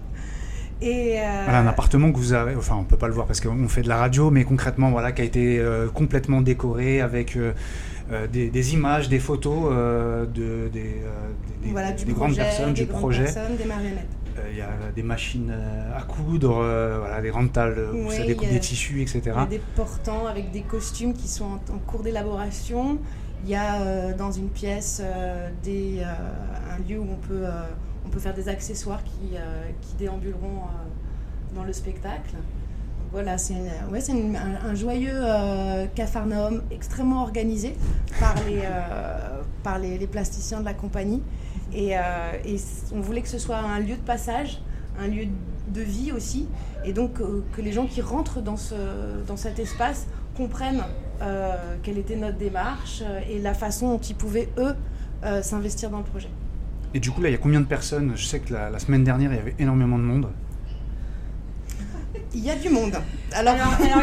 Et 0.84 1.20
un 1.20 1.66
appartement 1.66 2.12
que 2.12 2.18
vous 2.18 2.34
avez, 2.34 2.56
enfin 2.56 2.76
on 2.78 2.84
peut 2.84 2.98
pas 2.98 3.08
le 3.08 3.14
voir 3.14 3.26
parce 3.26 3.40
qu'on 3.40 3.70
fait 3.70 3.84
de 3.84 3.88
la 3.88 3.98
radio, 3.98 4.32
mais 4.32 4.44
concrètement 4.44 4.92
voilà, 4.92 5.14
qui 5.14 5.22
a 5.22 5.26
été 5.26 5.64
complètement 5.94 6.42
décoré 6.42 7.00
avec 7.00 7.38
euh, 8.12 8.28
des, 8.28 8.74
images, 8.74 9.08
des 9.08 9.20
photos 9.20 9.70
euh, 9.72 10.26
de, 10.26 10.68
des, 10.68 11.02
euh, 11.04 11.92
des, 12.06 12.14
grandes 12.14 12.36
personnes, 12.36 12.74
du 12.74 12.86
projet. 12.86 13.26
des 13.58 13.66
marionnettes. 13.66 14.08
Il 14.52 14.58
y 14.58 14.62
a 14.62 14.70
des 14.96 15.04
machines 15.04 15.54
à 15.96 16.02
coudre, 16.02 16.56
voilà, 16.56 17.22
des 17.22 17.30
rentales 17.30 17.78
où 17.94 18.12
ça 18.12 18.26
découpe 18.26 18.50
des 18.50 18.60
tissus, 18.60 19.02
etc. 19.02 19.22
Il 19.26 19.30
y 19.30 19.32
a 19.32 19.46
des 19.46 19.62
portants 19.76 20.26
avec 20.26 20.52
des 20.52 20.62
costumes 20.62 21.14
qui 21.14 21.28
sont 21.28 21.60
en, 21.72 21.78
cours 21.86 22.02
d'élaboration. 22.02 22.98
Il 23.44 23.52
y 23.52 23.56
a 23.56 24.12
dans 24.14 24.32
une 24.32 24.50
pièce 24.50 25.04
des, 25.64 26.02
un 26.04 26.90
lieu 26.90 27.00
où 27.00 27.08
on 27.12 27.28
peut, 27.28 27.46
peut 28.14 28.20
faire 28.20 28.34
des 28.34 28.48
accessoires 28.48 29.04
qui, 29.04 29.36
qui 29.82 29.96
déambuleront 29.96 30.62
dans 31.56 31.64
le 31.64 31.74
spectacle. 31.74 32.36
Voilà, 33.14 33.38
c'est 33.38 33.54
ouais, 33.92 34.00
un, 34.10 34.74
joyeux 34.74 35.12
euh, 35.14 35.86
capharnaüm 35.94 36.64
extrêmement 36.72 37.22
organisé 37.22 37.76
par 38.20 38.34
les, 38.48 38.62
euh, 38.64 39.44
par 39.62 39.78
les, 39.78 40.08
plasticiens 40.08 40.62
de 40.62 40.66
la 40.66 40.74
compagnie. 40.74 41.22
Euh, 41.76 42.32
et, 42.44 42.58
on 42.92 43.02
voulait 43.02 43.22
que 43.22 43.28
ce 43.28 43.38
soit 43.38 43.58
un 43.58 43.78
lieu 43.80 43.98
de 43.98 44.02
passage, 44.02 44.62
un 45.00 45.08
lieu 45.08 45.28
de 45.68 45.82
vie 45.82 46.12
aussi, 46.12 46.48
et 46.86 46.92
donc 46.92 47.20
que 47.56 47.62
les 47.62 47.72
gens 47.72 47.86
qui 47.86 48.02
rentrent 48.02 48.42
dans, 48.42 48.58
ce, 48.58 48.74
dans 49.28 49.38
cet 49.38 49.60
espace 49.60 50.08
comprennent 50.36 50.84
quelle 51.84 52.00
était 52.00 52.16
notre 52.16 52.38
démarche 52.38 53.04
et 53.30 53.40
la 53.40 53.54
façon 53.54 53.90
dont 53.90 54.00
ils 54.00 54.16
pouvaient, 54.16 54.50
eux, 54.58 54.76
s'investir 55.42 55.92
dans 55.92 56.00
le 56.00 56.04
projet. 56.04 56.30
Et 56.94 57.00
du 57.00 57.12
coup, 57.12 57.22
là, 57.22 57.30
il 57.30 57.32
y 57.32 57.36
a 57.36 57.40
combien 57.40 57.60
de 57.60 57.66
personnes? 57.66 58.14
Je 58.16 58.26
sais 58.26 58.40
que 58.40 58.54
la, 58.54 58.70
la 58.70 58.80
semaine 58.80 59.04
dernière, 59.04 59.32
il 59.32 59.38
y 59.38 59.40
avait 59.40 59.56
énormément 59.60 59.98
de 59.98 60.04
monde. 60.04 60.30
Il 62.34 62.44
y 62.44 62.50
a 62.50 62.56
du 62.56 62.70
monde. 62.70 62.96
Alors, 63.34 63.56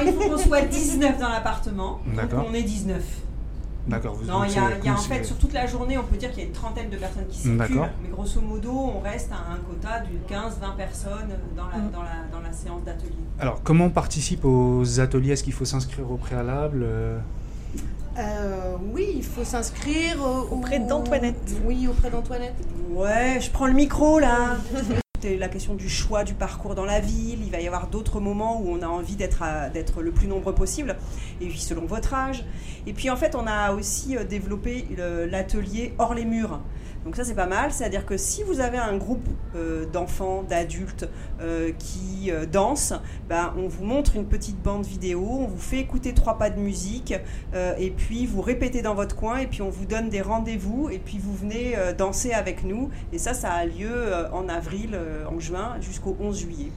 il 0.05 0.13
faut 0.13 0.29
qu'on 0.29 0.39
soit 0.39 0.63
19 0.63 1.19
dans 1.19 1.29
l'appartement. 1.29 2.01
Donc 2.07 2.47
on 2.49 2.55
est 2.55 2.63
19. 2.63 3.03
D'accord. 3.89 4.19
Non, 4.27 4.45
il 4.45 4.53
y 4.53 4.89
a, 4.89 4.93
en 4.93 4.97
fait 4.97 5.25
sur 5.25 5.37
toute 5.37 5.53
la 5.53 5.67
journée, 5.67 5.97
on 5.99 6.05
peut 6.05 6.17
dire 6.17 6.31
qu'il 6.31 6.41
y 6.41 6.45
a 6.45 6.47
une 6.47 6.53
trentaine 6.53 6.91
de 6.91 6.97
personnes 6.97 7.27
qui 7.29 7.39
circulent, 7.39 7.89
mais 8.03 8.09
grosso 8.11 8.41
modo, 8.41 8.71
on 8.71 9.01
reste 9.01 9.33
à 9.33 9.53
un 9.53 9.57
quota 9.57 10.01
de 10.01 10.33
15-20 10.33 10.77
personnes 10.77 11.31
dans 11.57 11.67
la, 11.67 11.79
mm. 11.79 11.91
dans 11.91 12.03
la, 12.03 12.27
dans 12.31 12.41
la 12.41 12.53
séance 12.53 12.85
d'atelier. 12.85 13.15
Alors, 13.39 13.63
comment 13.63 13.87
on 13.87 13.91
participe 13.91 14.45
aux 14.45 15.01
ateliers? 15.01 15.33
Est-ce 15.33 15.43
qu'il 15.43 15.55
faut 15.55 15.65
s'inscrire 15.65 16.09
au 16.11 16.17
préalable 16.17 16.87
oui, 18.95 19.13
il 19.17 19.25
faut 19.25 19.45
s'inscrire 19.45 20.19
auprès 20.51 20.79
d'Antoinette. 20.79 21.57
Oui, 21.65 21.87
auprès 21.89 22.11
d'Antoinette. 22.11 22.57
Ouais, 22.91 23.39
je 23.41 23.51
prends 23.51 23.67
le 23.67 23.73
micro 23.73 24.19
là. 24.19 24.57
C'est 25.23 25.37
la 25.37 25.49
question 25.49 25.75
du 25.75 25.91
choix 25.91 26.25
du 26.25 26.33
parcours 26.33 26.75
dans 26.75 26.87
la 26.87 26.99
ville. 26.99 27.41
Il 27.45 27.51
va 27.51 27.61
y 27.61 27.67
avoir 27.67 27.89
d'autres 27.89 28.21
moments 28.21 28.59
où 28.59 28.71
on 28.71 28.81
a 28.81 28.87
envie 28.87 29.17
d'être 29.17 30.01
le 30.01 30.13
plus 30.13 30.27
nombreux 30.27 30.55
possible, 30.55 30.97
et 31.43 31.47
puis 31.47 31.59
selon 31.59 31.85
votre 31.85 32.15
âge. 32.15 32.43
Et 32.87 32.95
puis 32.95 33.11
en 33.11 33.17
fait, 33.17 33.35
on 33.35 33.47
a 33.47 33.73
aussi 33.73 34.17
développé 34.31 34.87
l'atelier 35.31 35.93
hors 35.99 36.15
les 36.15 36.25
murs. 36.25 36.61
Donc 37.05 37.17
ça 37.17 37.25
c'est 37.25 37.35
pas 37.35 37.47
mal, 37.47 37.73
c'est-à-dire 37.73 38.05
que 38.05 38.19
si 38.19 38.43
vous 38.43 38.61
avez 38.61 38.77
un 38.77 38.97
groupe 38.99 39.27
euh, 39.57 39.87
d'enfants, 39.87 40.43
d'adultes 40.43 41.09
euh, 41.41 41.73
qui 41.79 42.31
euh, 42.31 42.45
dansent, 42.45 42.93
ben, 43.29 43.55
on 43.57 43.69
vous 43.69 43.85
montre 43.85 44.17
une 44.17 44.27
petite 44.27 44.61
bande 44.61 44.85
vidéo, 44.85 45.27
on 45.27 45.47
vous 45.47 45.59
fait 45.59 45.79
écouter 45.79 46.13
trois 46.13 46.37
pas 46.37 46.51
de 46.51 46.61
musique, 46.61 47.15
et 47.79 47.91
puis 47.91 48.27
vous 48.27 48.43
répétez 48.43 48.83
dans 48.83 48.95
votre 48.95 49.17
coin, 49.17 49.39
et 49.39 49.47
puis 49.47 49.63
on 49.63 49.71
vous 49.71 49.87
donne 49.87 50.11
des 50.11 50.21
rendez-vous, 50.21 50.91
et 50.91 50.99
puis 50.99 51.19
vous 51.19 51.35
venez 51.35 51.75
danser 51.97 52.33
avec 52.33 52.65
nous. 52.65 52.91
Et 53.13 53.19
ça, 53.19 53.35
ça 53.35 53.53
a 53.53 53.65
lieu 53.65 54.13
en 54.33 54.49
avril, 54.49 54.99
en 55.31 55.39
juin, 55.39 55.77
jusqu'au 55.81 56.17
11 56.21 56.39
juillet. 56.39 56.73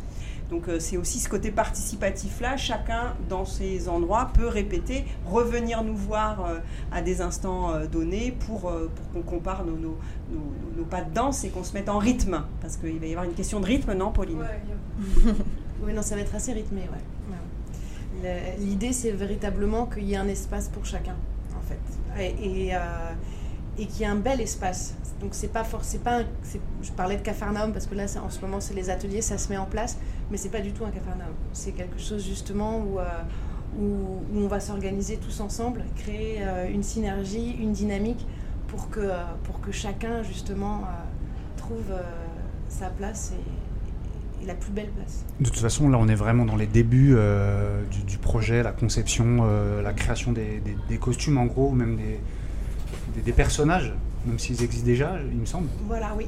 Donc 0.50 0.68
euh, 0.68 0.80
c'est 0.80 0.98
aussi 0.98 1.20
ce 1.20 1.30
côté 1.30 1.52
participatif-là. 1.52 2.58
Chacun 2.58 3.16
dans 3.30 3.46
ces 3.46 3.90
endroits 3.90 4.32
peut 4.34 4.48
répéter, 4.48 5.06
revenir 5.26 5.84
nous 5.84 5.96
voir 5.96 6.46
euh, 6.46 6.60
à 6.92 7.02
des 7.02 7.22
instants 7.22 7.74
euh, 7.74 7.88
donnés 7.88 8.36
pour, 8.46 8.72
qu'on 9.14 9.22
compare 9.22 9.66
nos, 9.66 9.78
nos, 9.78 10.86
pas 10.90 11.02
de 11.02 11.14
danse 11.14 11.44
et 11.44 11.50
qu'on 11.50 11.64
se 11.64 11.74
mette 11.74 11.90
en 11.90 11.98
rythme. 11.98 12.44
Parce 12.62 12.78
qu'il 12.78 13.00
va 13.00 13.06
y 13.06 13.12
avoir 13.12 13.26
une 13.26 13.34
question 13.34 13.60
de 13.60 13.66
rythme, 13.66 13.94
non, 13.94 14.12
Pauline 14.12 14.44
Oui, 15.84 15.94
non, 15.94 16.02
ça 16.02 16.16
va 16.16 16.22
être 16.22 16.36
assez 16.36 16.54
rythmé, 16.54 16.82
ouais. 16.82 18.54
L'idée, 18.60 18.94
c'est 18.94 19.12
véritablement 19.12 19.86
qu'il 19.86 20.06
y 20.06 20.14
ait 20.14 20.18
un 20.18 20.30
espace 20.30 20.70
pour 20.70 20.86
chacun, 20.86 21.16
en 21.58 21.62
fait. 21.62 22.22
Et, 22.22 22.68
et 22.68 22.74
qu'il 23.78 24.02
y 24.02 24.04
ait 24.04 24.08
un 24.08 24.16
bel 24.16 24.42
espace. 24.42 24.96
Donc 25.20 25.32
c'est 25.34 25.52
pas 25.52 25.64
forcément, 25.64 26.22
je 26.82 26.92
parlais 26.92 27.16
de 27.16 27.22
Cafarnaum 27.22 27.72
parce 27.72 27.88
que 27.88 27.96
là 27.96 28.06
en 28.24 28.30
ce 28.30 28.42
moment 28.42 28.60
c'est 28.60 28.74
les 28.74 28.90
ateliers, 28.90 29.22
ça 29.22 29.38
se 29.38 29.50
met 29.50 29.58
en 29.58 29.66
place, 29.66 29.98
mais 30.30 30.38
c'est 30.38 30.50
pas 30.50 30.62
du 30.62 30.72
tout 30.72 30.84
un 30.86 30.92
Cafarnaum. 30.92 31.34
C'est 31.54 31.72
quelque 31.72 32.00
chose 32.00 32.26
justement 32.26 32.80
où, 32.80 33.00
euh, 33.00 33.06
où, 33.80 34.22
on 34.36 34.48
va 34.48 34.60
s'organiser 34.60 35.18
tous 35.18 35.40
ensemble, 35.40 35.84
créer 35.96 36.40
euh, 36.42 36.70
une 36.70 36.84
synergie, 36.84 37.56
une 37.60 37.72
dynamique 37.72 38.26
pour 38.68 38.90
que, 38.90 39.12
pour 39.44 39.62
que 39.62 39.72
chacun 39.72 40.24
justement 40.24 40.80
euh, 40.80 41.58
trouve 41.58 41.94
sa 42.68 42.90
place 42.90 43.34
et, 43.34 44.46
la 44.46 44.56
plus 44.56 44.72
belle 44.72 44.90
place. 44.90 45.24
De 45.40 45.46
toute 45.46 45.60
façon, 45.60 45.88
là, 45.88 45.98
on 45.98 46.10
est 46.10 46.16
vraiment 46.16 46.44
dans 46.44 46.58
les 46.58 46.68
débuts 46.68 47.16
du, 47.90 48.18
projet, 48.18 48.62
la 48.62 48.74
conception, 48.74 49.42
la 49.82 49.94
création 49.94 50.34
des, 50.34 50.62
des, 50.90 50.98
costumes, 50.98 51.38
en 51.38 51.46
gros, 51.46 51.72
même 51.72 51.96
des, 51.96 52.20
des, 53.24 53.34
personnages, 53.34 53.94
même 54.26 54.40
s'ils 54.40 54.64
existent 54.64 54.86
déjà, 54.86 55.18
il 55.32 55.38
me 55.38 55.46
semble. 55.46 55.68
Voilà, 55.88 56.14
oui. 56.18 56.28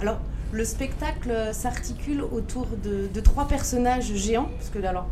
Alors, 0.00 0.20
le 0.52 0.64
spectacle 0.64 1.32
s'articule 1.52 2.22
autour 2.22 2.66
de, 2.82 3.20
trois 3.20 3.48
personnages 3.48 4.14
géants, 4.14 4.50
parce 4.56 4.70
que 4.70 4.84
alors, 4.84 5.08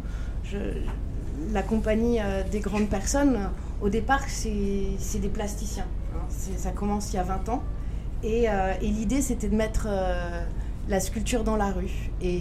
la 1.52 1.62
compagnie 1.62 2.20
euh, 2.20 2.42
des 2.50 2.60
grandes 2.60 2.88
personnes, 2.88 3.50
au 3.82 3.88
départ, 3.88 4.22
c'est 4.28 5.18
des 5.20 5.28
plasticiens. 5.28 5.86
Hein. 6.14 6.22
Ça 6.56 6.70
commence 6.70 7.12
il 7.12 7.16
y 7.16 7.18
a 7.18 7.24
20 7.24 7.48
ans. 7.48 7.62
Euh, 8.24 8.74
et, 8.80 8.86
l'idée, 8.86 9.20
c'était 9.20 9.48
de 9.48 9.56
mettre 9.56 9.86
euh, 9.88 10.42
la 10.88 11.00
sculpture 11.00 11.44
dans 11.44 11.56
la 11.56 11.70
rue. 11.70 12.10
Et 12.22 12.40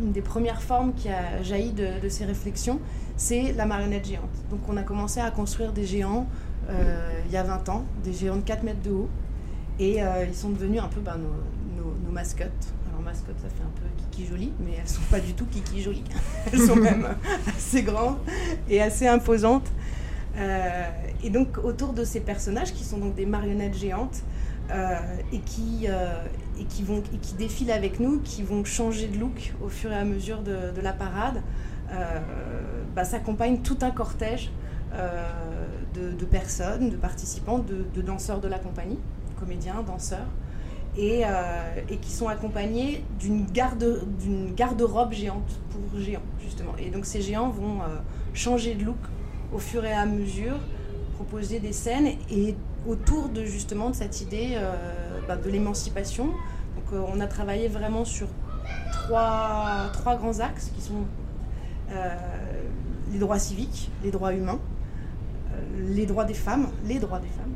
une 0.00 0.12
des 0.12 0.20
premières 0.20 0.62
formes 0.62 0.92
qui 0.92 1.08
a 1.08 1.42
jailli 1.42 1.72
de, 1.72 2.08
ces 2.08 2.24
réflexions, 2.24 2.80
c'est 3.16 3.52
la 3.52 3.64
marionnette 3.64 4.06
géante. 4.06 4.28
Donc 4.50 4.60
on 4.68 4.76
a 4.76 4.82
commencé 4.82 5.20
à 5.20 5.30
construire 5.30 5.72
des 5.72 5.86
géants 5.86 6.26
il 6.68 7.32
y 7.32 7.36
a 7.36 7.42
20 7.42 7.68
ans, 7.68 7.84
des 8.04 8.12
géants 8.12 8.36
de 8.36 8.42
4 8.42 8.62
mètres 8.62 8.82
de 8.82 8.90
haut. 8.90 9.08
Et 9.78 10.02
euh, 10.02 10.24
ils 10.26 10.34
sont 10.34 10.50
devenus 10.50 10.80
un 10.80 10.88
peu 10.88 11.00
ben, 11.00 11.16
nos, 11.18 12.10
mascottes. 12.10 12.50
Alors 12.88 13.02
mascotte, 13.02 13.36
ça 13.42 13.48
fait 13.48 13.62
un 13.62 13.72
peu 13.78 13.82
kiki 14.10 14.26
joli, 14.26 14.52
mais 14.58 14.72
elles 14.80 14.88
sont 14.88 15.02
pas 15.10 15.20
du 15.20 15.34
tout 15.34 15.44
kiki 15.44 15.82
jolies. 15.82 16.04
elles 16.52 16.60
sont 16.60 16.76
même 16.76 17.06
assez 17.56 17.82
grandes 17.82 18.16
et 18.70 18.80
assez 18.80 19.06
imposantes. 19.06 19.70
Euh, 20.38 20.84
et 21.22 21.28
donc 21.28 21.58
autour 21.62 21.92
de 21.92 22.04
ces 22.04 22.20
personnages, 22.20 22.72
qui 22.72 22.84
sont 22.84 22.98
donc 22.98 23.14
des 23.14 23.26
marionnettes 23.26 23.76
géantes, 23.76 24.22
et, 25.30 25.38
qui, 25.38 25.86
et, 25.86 26.64
qui 26.64 26.82
vont, 26.82 27.00
et 27.14 27.18
qui 27.18 27.34
défilent 27.34 27.70
avec 27.70 28.00
nous, 28.00 28.18
qui 28.18 28.42
vont 28.42 28.64
changer 28.64 29.06
de 29.06 29.16
look 29.16 29.54
au 29.64 29.68
fur 29.68 29.92
et 29.92 29.96
à 29.96 30.04
mesure 30.04 30.42
de, 30.42 30.80
la 30.82 30.92
parade, 30.92 31.40
bah, 32.96 33.04
s'accompagne 33.04 33.58
tout 33.58 33.78
un 33.82 33.92
cortège 33.92 34.50
de, 35.96 36.24
personnes, 36.24 36.90
de 36.90 36.96
participants, 36.96 37.58
de, 37.58 38.02
danseurs 38.02 38.40
de 38.40 38.48
la 38.48 38.58
compagnie, 38.58 38.98
comédiens, 39.38 39.82
danseurs, 39.86 40.26
et, 40.96 41.22
euh, 41.24 41.28
et 41.90 41.98
qui 41.98 42.10
sont 42.10 42.28
accompagnés 42.28 43.04
d'une 43.18 43.44
garde, 43.46 44.04
d'une 44.18 44.54
garde-robe 44.54 45.12
géante 45.12 45.60
pour 45.70 46.00
géants, 46.00 46.22
justement. 46.42 46.72
Et 46.78 46.90
donc 46.90 47.04
ces 47.04 47.20
géants 47.20 47.50
vont 47.50 47.82
euh, 47.82 47.98
changer 48.32 48.74
de 48.74 48.84
look 48.84 48.96
au 49.52 49.58
fur 49.58 49.84
et 49.84 49.92
à 49.92 50.06
mesure, 50.06 50.56
proposer 51.14 51.60
des 51.60 51.72
scènes, 51.72 52.08
et 52.30 52.54
autour 52.88 53.28
de 53.28 53.44
justement 53.44 53.90
de 53.90 53.94
cette 53.94 54.20
idée 54.20 54.52
euh, 54.54 55.20
bah, 55.28 55.36
de 55.36 55.50
l'émancipation. 55.50 56.26
Donc 56.26 57.08
on 57.14 57.20
a 57.20 57.26
travaillé 57.26 57.68
vraiment 57.68 58.04
sur 58.04 58.28
trois, 58.92 59.90
trois 59.92 60.16
grands 60.16 60.40
axes 60.40 60.70
qui 60.74 60.82
sont 60.82 61.04
les 63.12 63.18
droits 63.18 63.38
civiques, 63.38 63.90
les 64.02 64.10
droits 64.10 64.34
humains, 64.34 64.58
les 65.88 66.06
droits 66.06 66.24
des 66.24 66.34
femmes, 66.34 66.68
les 66.84 66.98
droits 66.98 67.20
des 67.20 67.28
femmes, 67.28 67.54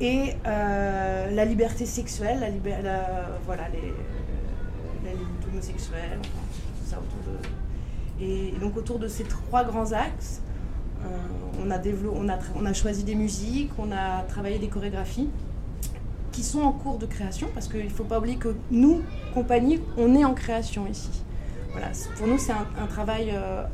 et 0.00 0.34
euh, 0.46 1.30
la 1.30 1.44
liberté 1.44 1.86
sexuelle, 1.86 2.40
la, 2.40 3.38
voilà, 3.46 3.68
les, 3.68 3.94
homosexuels, 5.48 6.18
tout 6.22 6.90
ça 6.90 6.98
autour 6.98 7.32
de. 7.32 8.24
Et, 8.24 8.54
donc 8.60 8.76
autour 8.76 8.98
de 8.98 9.08
ces 9.08 9.24
trois 9.24 9.64
grands 9.64 9.92
axes, 9.92 10.40
euh, 11.04 11.08
on, 11.64 11.70
a 11.70 11.78
on, 12.14 12.28
a, 12.28 12.38
on 12.56 12.66
a 12.66 12.72
choisi 12.72 13.04
des 13.04 13.14
musiques, 13.14 13.70
on 13.78 13.90
a 13.92 14.22
travaillé 14.22 14.58
des 14.58 14.68
chorégraphies 14.68 15.28
qui 16.32 16.42
sont 16.42 16.62
en 16.62 16.72
cours 16.72 16.98
de 16.98 17.06
création, 17.06 17.48
parce 17.52 17.68
qu'il 17.68 17.84
ne 17.84 17.90
faut 17.90 18.04
pas 18.04 18.18
oublier 18.18 18.36
que 18.36 18.54
nous, 18.70 19.02
compagnie, 19.34 19.80
on 19.98 20.14
est 20.14 20.24
en 20.24 20.34
création 20.34 20.86
ici. 20.86 21.22
Voilà, 21.72 21.88
pour 22.16 22.26
nous, 22.26 22.38
c'est 22.38 22.52
un, 22.52 22.86
travail 22.86 23.32
euh, 23.34 23.64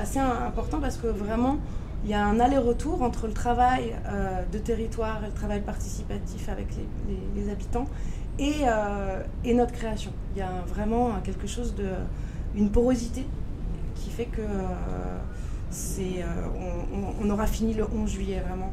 assez 0.00 0.18
important 0.18 0.80
parce 0.80 0.96
que 0.96 1.06
vraiment, 1.06 1.58
il 2.04 2.10
y 2.10 2.14
a 2.14 2.24
un 2.24 2.38
aller-retour 2.38 3.02
entre 3.02 3.26
le 3.26 3.32
travail 3.32 3.94
euh, 4.06 4.42
de 4.52 4.58
territoire 4.58 5.24
et 5.24 5.28
le 5.28 5.32
travail 5.32 5.62
participatif 5.62 6.50
avec 6.50 6.68
les, 7.34 7.48
habitants 7.50 7.86
euh, 8.40 9.22
et, 9.42 9.54
notre 9.54 9.72
création. 9.72 10.12
Il 10.34 10.38
y 10.38 10.42
a 10.42 10.62
vraiment 10.68 11.12
quelque 11.24 11.46
chose 11.46 11.74
de. 11.74 11.88
une 12.54 12.70
porosité 12.70 13.26
qui 13.94 14.10
fait 14.10 14.26
que 14.26 14.42
euh, 14.42 15.18
c'est, 15.70 16.24
on, 17.22 17.30
aura 17.30 17.46
fini 17.46 17.72
le 17.72 17.86
11 17.90 18.10
juillet 18.10 18.42
vraiment. 18.46 18.70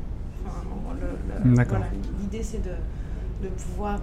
L'idée 2.19 2.43
c'est 2.43 2.61
de, 2.61 2.75
de 3.43 3.47
pouvoir 3.47 4.01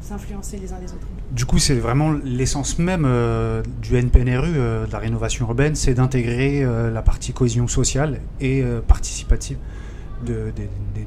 s'influencer 0.00 0.56
les 0.56 0.72
uns 0.72 0.78
les 0.80 0.92
autres. 0.92 1.06
Du 1.32 1.46
coup, 1.46 1.58
c'est 1.58 1.74
vraiment 1.74 2.12
l'essence 2.12 2.78
même 2.78 3.04
euh, 3.06 3.62
du 3.80 3.96
NPNRU, 3.96 4.52
euh, 4.54 4.86
de 4.86 4.92
la 4.92 4.98
rénovation 4.98 5.46
urbaine, 5.46 5.74
c'est 5.74 5.94
d'intégrer 5.94 6.62
euh, 6.62 6.90
la 6.90 7.00
partie 7.00 7.32
cohésion 7.32 7.66
sociale 7.68 8.20
et 8.40 8.62
participative 8.86 9.56
de, 10.26 10.52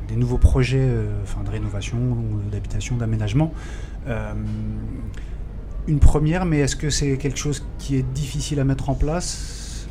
des 0.08 0.16
nouveaux 0.16 0.40
projets 0.40 0.90
enfin, 1.24 1.44
de 1.44 1.50
rénovation, 1.50 1.98
d'habitation, 2.52 2.98
d'aménagement. 2.98 3.54
une 5.88 6.00
première, 6.00 6.46
mais 6.46 6.60
est-ce 6.60 6.76
que 6.76 6.90
c'est 6.90 7.18
quelque 7.18 7.38
chose 7.38 7.66
qui 7.78 7.96
est 7.96 8.14
difficile 8.14 8.60
à 8.60 8.64
mettre 8.64 8.90
en 8.90 8.96
place 8.96 9.88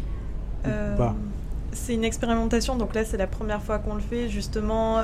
C'est 1.73 1.95
une 1.95 2.05
expérimentation, 2.05 2.77
donc 2.77 2.95
là 2.95 3.05
c'est 3.05 3.17
la 3.17 3.29
première 3.29 3.63
fois 3.63 3.79
qu'on 3.79 3.95
le 3.95 4.01
fait. 4.01 4.29
Justement, 4.29 5.03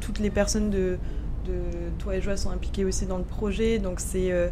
toutes 0.00 0.18
les 0.18 0.30
personnes 0.30 0.70
de, 0.70 0.98
de 1.46 1.98
Toi 1.98 2.16
et 2.16 2.20
Joie 2.20 2.36
sont 2.36 2.50
impliqués 2.50 2.84
aussi 2.84 3.06
dans 3.06 3.18
le 3.18 3.24
projet. 3.24 3.78
Donc 3.78 4.00
c'est 4.00 4.32
euh, 4.32 4.48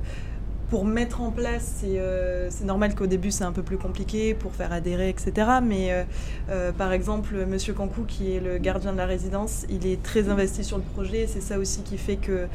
pour 0.71 0.85
mettre 0.85 1.21
en 1.21 1.31
place, 1.31 1.83
euh, 1.85 2.49
c'est 2.51 2.65
normal 2.65 2.95
qu'au 2.95 3.07
début 3.07 3.31
c'est 3.31 3.45
un 3.45 3.53
peu 3.53 3.63
plus 3.63 3.77
compliqué 3.77 4.35
pour 4.35 4.53
faire 4.55 4.73
adhérer, 4.73 5.09
etc. 5.09 5.33
Mais 5.63 6.07
euh, 6.49 6.73
par 6.73 6.93
exemple, 6.93 7.35
Monsieur 7.47 7.75
Cancou, 7.75 8.05
qui 8.05 8.35
est 8.35 8.41
le 8.41 8.59
gardien 8.59 8.93
de 8.93 8.99
la 8.99 9.07
résidence, 9.07 9.67
il 9.69 9.87
est 9.87 10.03
très 10.03 10.29
investi 10.29 10.65
sur 10.65 10.79
le 10.79 10.83
projet. 10.83 11.27
C'est 11.27 11.43
ça 11.43 11.59
aussi 11.59 11.83
qui 11.83 11.99
fait 11.99 12.17
que, 12.17 12.47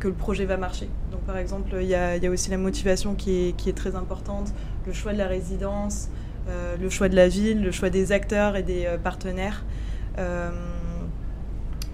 que 0.00 0.08
le 0.08 0.14
projet 0.14 0.44
va 0.44 0.56
marcher. 0.56 0.88
Donc 1.12 1.20
par 1.22 1.36
exemple, 1.36 1.76
il 1.80 1.88
y 1.88 1.94
a, 1.94 2.18
aussi 2.30 2.50
la 2.50 2.58
motivation 2.58 3.14
qui 3.14 3.54
est 3.66 3.76
très 3.76 3.96
importante, 3.96 4.52
le 4.86 4.92
choix 4.92 5.12
de 5.12 5.18
la 5.18 5.26
résidence, 5.26 6.08
le 6.80 6.88
choix 6.88 7.10
de 7.10 7.16
la 7.16 7.28
ville, 7.28 7.62
le 7.62 7.70
choix 7.70 7.90
des 7.90 8.12
acteurs 8.12 8.56
et 8.56 8.62
des 8.62 8.88
partenaires. 9.04 9.64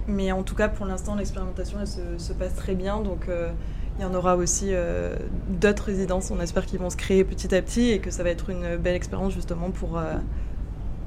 Mais 0.07 0.31
en 0.31 0.43
tout 0.43 0.55
cas, 0.55 0.67
pour 0.67 0.85
l'instant, 0.85 1.15
l'expérimentation 1.15 1.79
se, 1.85 2.33
passe 2.33 2.55
très 2.55 2.75
bien. 2.75 3.01
Donc, 3.01 3.27
euh, 3.27 3.51
il 3.97 4.03
y 4.03 4.05
en 4.05 4.13
aura 4.13 4.35
aussi 4.35 4.69
euh, 4.71 5.15
d'autres 5.49 5.85
résidences. 5.85 6.31
On 6.31 6.39
espère 6.39 6.65
qu'ils 6.65 6.79
vont 6.79 6.89
se 6.89 6.97
créer 6.97 7.23
petit 7.23 7.53
à 7.55 7.61
petit 7.61 7.89
et 7.89 7.99
que 7.99 8.11
ça 8.11 8.23
va 8.23 8.29
être 8.29 8.49
une 8.49 8.77
belle 8.77 8.95
expérience 8.95 9.33
justement 9.33 9.71
pour, 9.71 9.97
euh, 9.97 10.13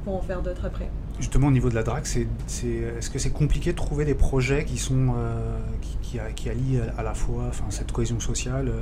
pour 0.04 0.16
en 0.16 0.22
faire 0.22 0.42
d'autres 0.42 0.64
après. 0.64 0.90
justement 1.20 1.48
au 1.48 1.50
niveau 1.50 1.68
de 1.68 1.74
la 1.74 1.82
DRAC, 1.82 2.06
est-ce 2.06 3.10
que 3.10 3.18
c'est 3.18 3.30
compliqué 3.30 3.72
de 3.72 3.76
trouver 3.76 4.04
des 4.04 4.14
projets 4.14 4.64
qui 4.64 4.78
sont 4.78 5.14
qui, 6.02 6.48
allient 6.48 6.80
à 6.96 7.02
la 7.02 7.14
fois 7.14 7.50
cette 7.68 7.92
cohésion 7.92 8.18
sociale 8.18 8.72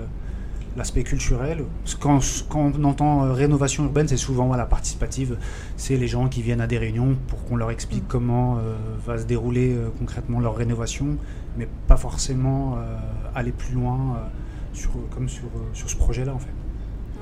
l'aspect 0.77 1.03
culturel. 1.03 1.65
Quand, 2.01 2.21
quand, 2.49 2.73
on 2.79 2.85
entend 2.85 3.25
euh, 3.25 3.33
rénovation 3.33 3.85
urbaine, 3.85 4.09
c'est 4.09 4.17
souvent 4.17 4.55
la 4.55 4.67
participative. 4.67 5.39
C'est 5.77 5.97
les 5.97 6.09
gens 6.09 6.29
qui 6.29 6.43
viennent 6.43 6.61
à 6.61 6.67
des 6.67 6.79
réunions 6.79 7.17
pour 7.29 7.45
qu'on 7.45 7.57
leur 7.57 7.71
explique 7.71 8.05
mm. 8.05 8.09
comment 8.09 8.59
euh, 8.59 8.77
va 9.05 9.19
se 9.19 9.25
dérouler 9.25 9.73
euh, 9.75 9.89
concrètement 9.99 10.41
leur 10.41 10.57
rénovation, 10.57 11.17
mais 11.57 11.69
pas 11.87 11.97
forcément 11.97 12.79
aller 13.35 13.53
plus 13.53 13.75
loin 13.75 14.29
sur, 14.73 14.91
comme 15.11 15.29
sur, 15.29 15.49
sur 15.73 15.89
ce 15.89 15.97
projet-là 15.97 16.35
en 16.35 16.39
fait 16.39 16.53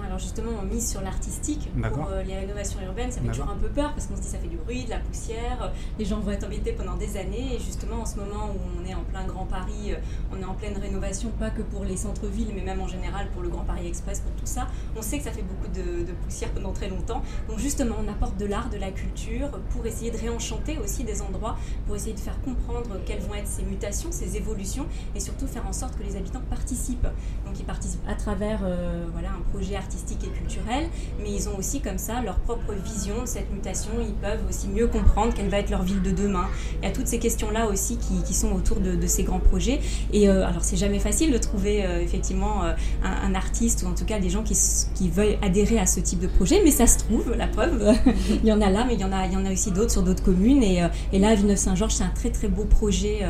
alors 0.06 0.18
justement, 0.18 0.50
on 0.60 0.64
mise 0.64 0.90
sur 0.90 1.00
l'artistique 1.00 1.70
pour 1.92 2.08
euh, 2.08 2.22
les 2.22 2.34
rénovations 2.34 2.80
urbaines. 2.82 3.10
Ça 3.10 3.20
fait 3.20 3.28
toujours 3.28 3.48
un 3.48 3.56
peu 3.56 3.68
peur 3.68 3.92
parce 3.92 4.06
qu'on 4.06 4.16
se 4.16 4.20
dit 4.20 4.28
ça 4.28 4.38
fait 4.38 4.48
du 4.48 4.56
bruit, 4.56 4.84
de 4.84 4.90
la 4.90 4.98
poussière, 4.98 5.72
les 5.98 6.04
gens 6.04 6.20
vont 6.20 6.30
être 6.30 6.44
embêtés 6.44 6.72
pendant 6.72 6.96
des 6.96 7.16
années. 7.16 7.54
Et 7.54 7.58
justement, 7.58 8.02
en 8.02 8.06
ce 8.06 8.16
moment 8.16 8.50
où 8.54 8.80
on 8.80 8.88
est 8.88 8.94
en 8.94 9.02
plein 9.04 9.24
Grand 9.24 9.46
Paris, 9.46 9.92
euh, 9.92 9.96
on 10.32 10.40
est 10.40 10.44
en 10.44 10.54
pleine 10.54 10.76
rénovation, 10.76 11.30
pas 11.30 11.50
que 11.50 11.62
pour 11.62 11.84
les 11.84 11.96
centres-villes, 11.96 12.52
mais 12.54 12.62
même 12.62 12.80
en 12.80 12.88
général 12.88 13.28
pour 13.30 13.42
le 13.42 13.48
Grand 13.48 13.64
Paris 13.64 13.86
Express, 13.86 14.20
pour 14.20 14.32
tout 14.32 14.46
ça, 14.46 14.68
on 14.96 15.02
sait 15.02 15.18
que 15.18 15.24
ça 15.24 15.32
fait 15.32 15.42
beaucoup 15.42 15.68
de, 15.68 16.12
poussière 16.24 16.50
pendant 16.50 16.72
très 16.72 16.88
longtemps. 16.88 17.22
Donc 17.48 17.58
justement, 17.58 17.96
on 18.04 18.08
apporte 18.10 18.36
de 18.36 18.46
l'art, 18.46 18.70
de 18.70 18.78
la 18.78 18.90
culture 18.90 19.50
pour 19.70 19.86
essayer 19.86 20.10
de 20.10 20.18
réenchanter 20.18 20.78
aussi 20.78 21.04
des 21.04 21.22
endroits, 21.22 21.56
pour 21.86 21.96
essayer 21.96 22.14
de 22.14 22.20
faire 22.20 22.40
comprendre 22.42 22.98
quelles 23.06 23.20
vont 23.20 23.34
être 23.34 23.48
ces 23.48 23.62
mutations, 23.62 24.12
ces 24.12 24.36
évolutions, 24.36 24.86
et 25.14 25.20
surtout 25.20 25.46
faire 25.46 25.66
en 25.66 25.72
sorte 25.72 25.96
que 25.96 26.02
les 26.02 26.16
habitants 26.16 26.42
participent. 26.50 27.08
Donc 27.46 27.58
ils 27.58 27.64
participent 27.64 28.06
à 28.08 28.14
travers 28.14 28.60
euh, 28.64 29.06
voilà, 29.12 29.30
un 29.30 29.40
projet 29.52 29.76
artistique 29.76 29.93
et 30.22 30.38
culturelle, 30.38 30.88
mais 31.22 31.30
ils 31.30 31.48
ont 31.48 31.56
aussi 31.56 31.80
comme 31.80 31.98
ça 31.98 32.20
leur 32.22 32.38
propre 32.40 32.72
vision 32.72 33.22
de 33.22 33.26
cette 33.26 33.50
mutation. 33.52 33.90
Ils 34.00 34.14
peuvent 34.14 34.40
aussi 34.48 34.68
mieux 34.68 34.86
comprendre 34.86 35.32
quelle 35.34 35.48
va 35.48 35.58
être 35.58 35.70
leur 35.70 35.82
ville 35.82 36.02
de 36.02 36.10
demain. 36.10 36.46
Il 36.82 36.86
y 36.86 36.88
a 36.88 36.92
toutes 36.92 37.06
ces 37.06 37.18
questions-là 37.18 37.66
aussi 37.66 37.98
qui, 37.98 38.34
sont 38.34 38.52
autour 38.52 38.80
de, 38.80 39.06
ces 39.06 39.22
grands 39.22 39.38
projets. 39.38 39.80
Et 40.12 40.28
euh, 40.28 40.46
alors, 40.46 40.64
c'est 40.64 40.76
jamais 40.76 40.98
facile 40.98 41.32
de 41.32 41.38
trouver 41.38 41.84
euh, 41.84 42.00
effectivement 42.00 42.64
euh, 42.64 42.72
un, 43.02 43.34
artiste 43.34 43.84
ou 43.84 43.90
en 43.90 43.94
tout 43.94 44.04
cas 44.04 44.18
des 44.18 44.30
gens 44.30 44.42
qui, 44.42 44.56
qui, 44.94 45.08
veulent 45.08 45.36
adhérer 45.42 45.78
à 45.78 45.86
ce 45.86 46.00
type 46.00 46.20
de 46.20 46.26
projet, 46.26 46.60
mais 46.64 46.70
ça 46.70 46.86
se 46.86 46.98
trouve, 46.98 47.34
la 47.36 47.46
preuve. 47.46 47.94
il 48.42 48.46
y 48.46 48.52
en 48.52 48.60
a 48.60 48.70
là, 48.70 48.84
mais 48.86 48.94
il 48.94 49.00
y 49.00 49.04
en 49.04 49.12
a, 49.12 49.52
aussi 49.52 49.70
d'autres 49.70 49.92
sur 49.92 50.02
d'autres 50.02 50.22
communes. 50.22 50.62
Et, 50.62 50.80
là, 51.18 51.28
à 51.28 51.34
Villeneuve-Saint-Georges, 51.34 51.94
c'est 51.94 52.04
un 52.04 52.08
très 52.14 52.30
très 52.30 52.48
beau 52.48 52.64
projet, 52.64 53.20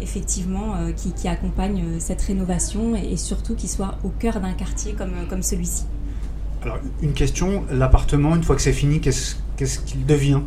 effectivement, 0.00 0.74
qui, 0.96 1.12
qui, 1.12 1.28
accompagne 1.28 1.98
cette 1.98 2.22
rénovation 2.22 2.96
et, 2.96 3.12
et 3.12 3.16
surtout 3.16 3.54
qui 3.54 3.68
soit 3.68 3.98
au 4.04 4.08
cœur 4.08 4.40
d'un 4.40 4.52
quartier 4.52 4.94
comme, 4.94 5.26
comme 5.28 5.42
celui-ci. 5.42 5.84
Alors, 6.64 6.78
une 7.02 7.12
question, 7.12 7.64
l'appartement, 7.70 8.34
une 8.34 8.42
fois 8.42 8.56
que 8.56 8.62
c'est 8.62 8.72
fini, 8.72 9.00
qu'est-ce 9.00 9.78
qu'il 9.80 10.06
devient? 10.06 10.40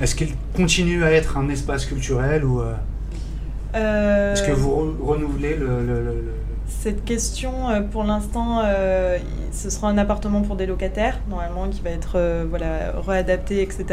Est-ce 0.00 0.14
qu'il 0.14 0.30
continue 0.56 1.04
à 1.04 1.12
être 1.12 1.36
un 1.36 1.50
espace 1.50 1.84
culturel 1.84 2.44
ou 2.44 2.60
euh, 2.60 2.72
euh, 3.74 4.32
est-ce 4.32 4.42
que 4.42 4.52
vous 4.52 4.96
renouvelez 5.04 5.56
le, 5.56 6.32
Cette 6.66 7.04
question, 7.04 7.68
euh, 7.68 7.82
pour 7.82 8.04
l'instant, 8.04 8.62
ce 9.52 9.68
sera 9.68 9.88
un 9.88 9.98
appartement 9.98 10.40
pour 10.40 10.56
des 10.56 10.66
locataires, 10.66 11.20
normalement, 11.28 11.68
qui 11.68 11.82
va 11.82 11.90
être 11.90 12.18
voilà, 12.48 12.92
réadapté, 13.06 13.60
etc. 13.60 13.84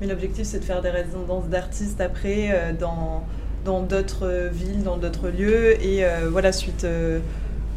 Mais 0.00 0.06
l'objectif, 0.06 0.44
c'est 0.44 0.60
de 0.60 0.64
faire 0.64 0.82
des 0.82 0.90
résidences 0.90 1.48
d'artistes 1.48 2.00
après 2.00 2.74
dans 2.78 3.24
dans 3.64 3.82
d'autres 3.82 4.50
villes, 4.52 4.82
dans 4.82 4.96
d'autres 4.96 5.28
lieux. 5.28 5.82
Et 5.82 6.04
voilà, 6.30 6.52
suite 6.52 6.86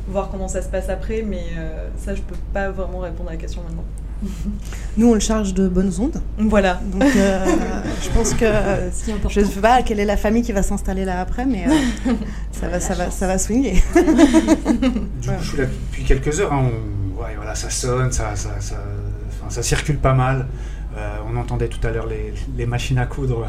voir 0.08 0.30
comment 0.30 0.48
ça 0.48 0.62
se 0.62 0.68
passe 0.68 0.90
après, 0.90 1.22
mais 1.22 1.44
euh, 1.58 1.88
ça, 1.98 2.16
je 2.16 2.22
peux 2.22 2.36
pas 2.54 2.70
vraiment 2.70 3.00
répondre 3.00 3.30
à 3.30 3.34
la 3.34 3.38
question 3.38 3.62
maintenant. 3.64 3.86
Nous, 4.98 5.10
on 5.10 5.14
le 5.14 5.20
charge 5.20 5.54
de 5.54 5.68
bonnes 5.68 5.92
ondes. 6.00 6.22
Voilà. 6.38 6.80
Donc, 6.86 7.04
euh, 7.04 7.46
je 8.02 8.10
pense 8.10 8.34
que 8.34 8.46
je 9.30 9.40
ne 9.40 9.46
sais 9.46 9.60
pas 9.60 9.82
quelle 9.82 10.00
est 10.00 10.06
la 10.06 10.18
famille 10.18 10.44
qui 10.44 10.52
va 10.52 10.64
s'installer 10.64 11.06
là 11.06 11.22
après, 11.22 11.46
mais 11.46 11.66
euh, 11.68 12.12
ça 12.52 12.68
va, 12.68 12.80
ça 12.80 12.94
va, 12.94 13.12
ça 13.12 13.28
va 13.28 13.38
swinger. 13.38 13.84
du 13.96 15.30
coup, 15.30 15.36
je 15.42 15.48
suis 15.48 15.58
là 15.58 15.66
depuis 15.66 16.04
quelques 16.04 16.40
heures. 16.40 16.54
Hein. 16.54 16.70
ouais, 17.18 17.36
voilà, 17.36 17.56
ça 17.56 17.70
sonne, 17.70 18.12
ça, 18.12 18.36
ça, 18.36 18.52
ça, 18.60 18.78
ça 19.50 19.64
circule 19.64 19.98
pas 19.98 20.14
mal. 20.14 20.48
Euh, 20.96 21.18
on 21.28 21.38
entendait 21.38 21.70
tout 21.70 21.86
à 21.88 21.92
l'heure 21.92 22.08
les, 22.08 22.66
machines 22.68 23.00
à 23.00 23.08
coudre 23.08 23.48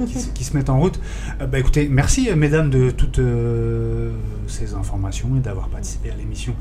qui, 0.34 0.44
se 0.44 0.56
mettent 0.56 0.68
en 0.68 0.78
route. 0.78 1.00
Euh, 1.40 1.46
bah, 1.46 1.58
écoutez, 1.58 1.88
merci 1.88 2.28
euh, 2.28 2.36
mesdames 2.36 2.68
de 2.68 2.90
toutes 2.90 3.20
ces 4.46 4.74
informations 4.74 5.36
et 5.36 5.40
d'avoir 5.40 5.68
participé 5.68 6.10
à 6.10 6.14
l'émission 6.14 6.54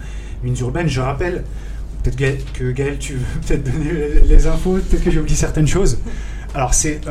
Mines 0.43 0.55
Urbaines. 0.61 0.87
Je 0.87 1.01
rappelle, 1.01 1.43
peut-être 2.03 2.53
que 2.53 2.71
Gaël, 2.71 2.97
tu 2.97 3.13
veux 3.13 3.39
peut-être 3.45 3.63
donner 3.63 4.21
les, 4.25 4.47
infos, 4.47 4.75
peut-être 4.75 5.03
que 5.03 5.11
j'ai 5.11 5.19
oublié 5.19 5.35
certaines 5.35 5.67
choses. 5.67 5.99
Alors 6.53 6.73
c'est 6.73 7.01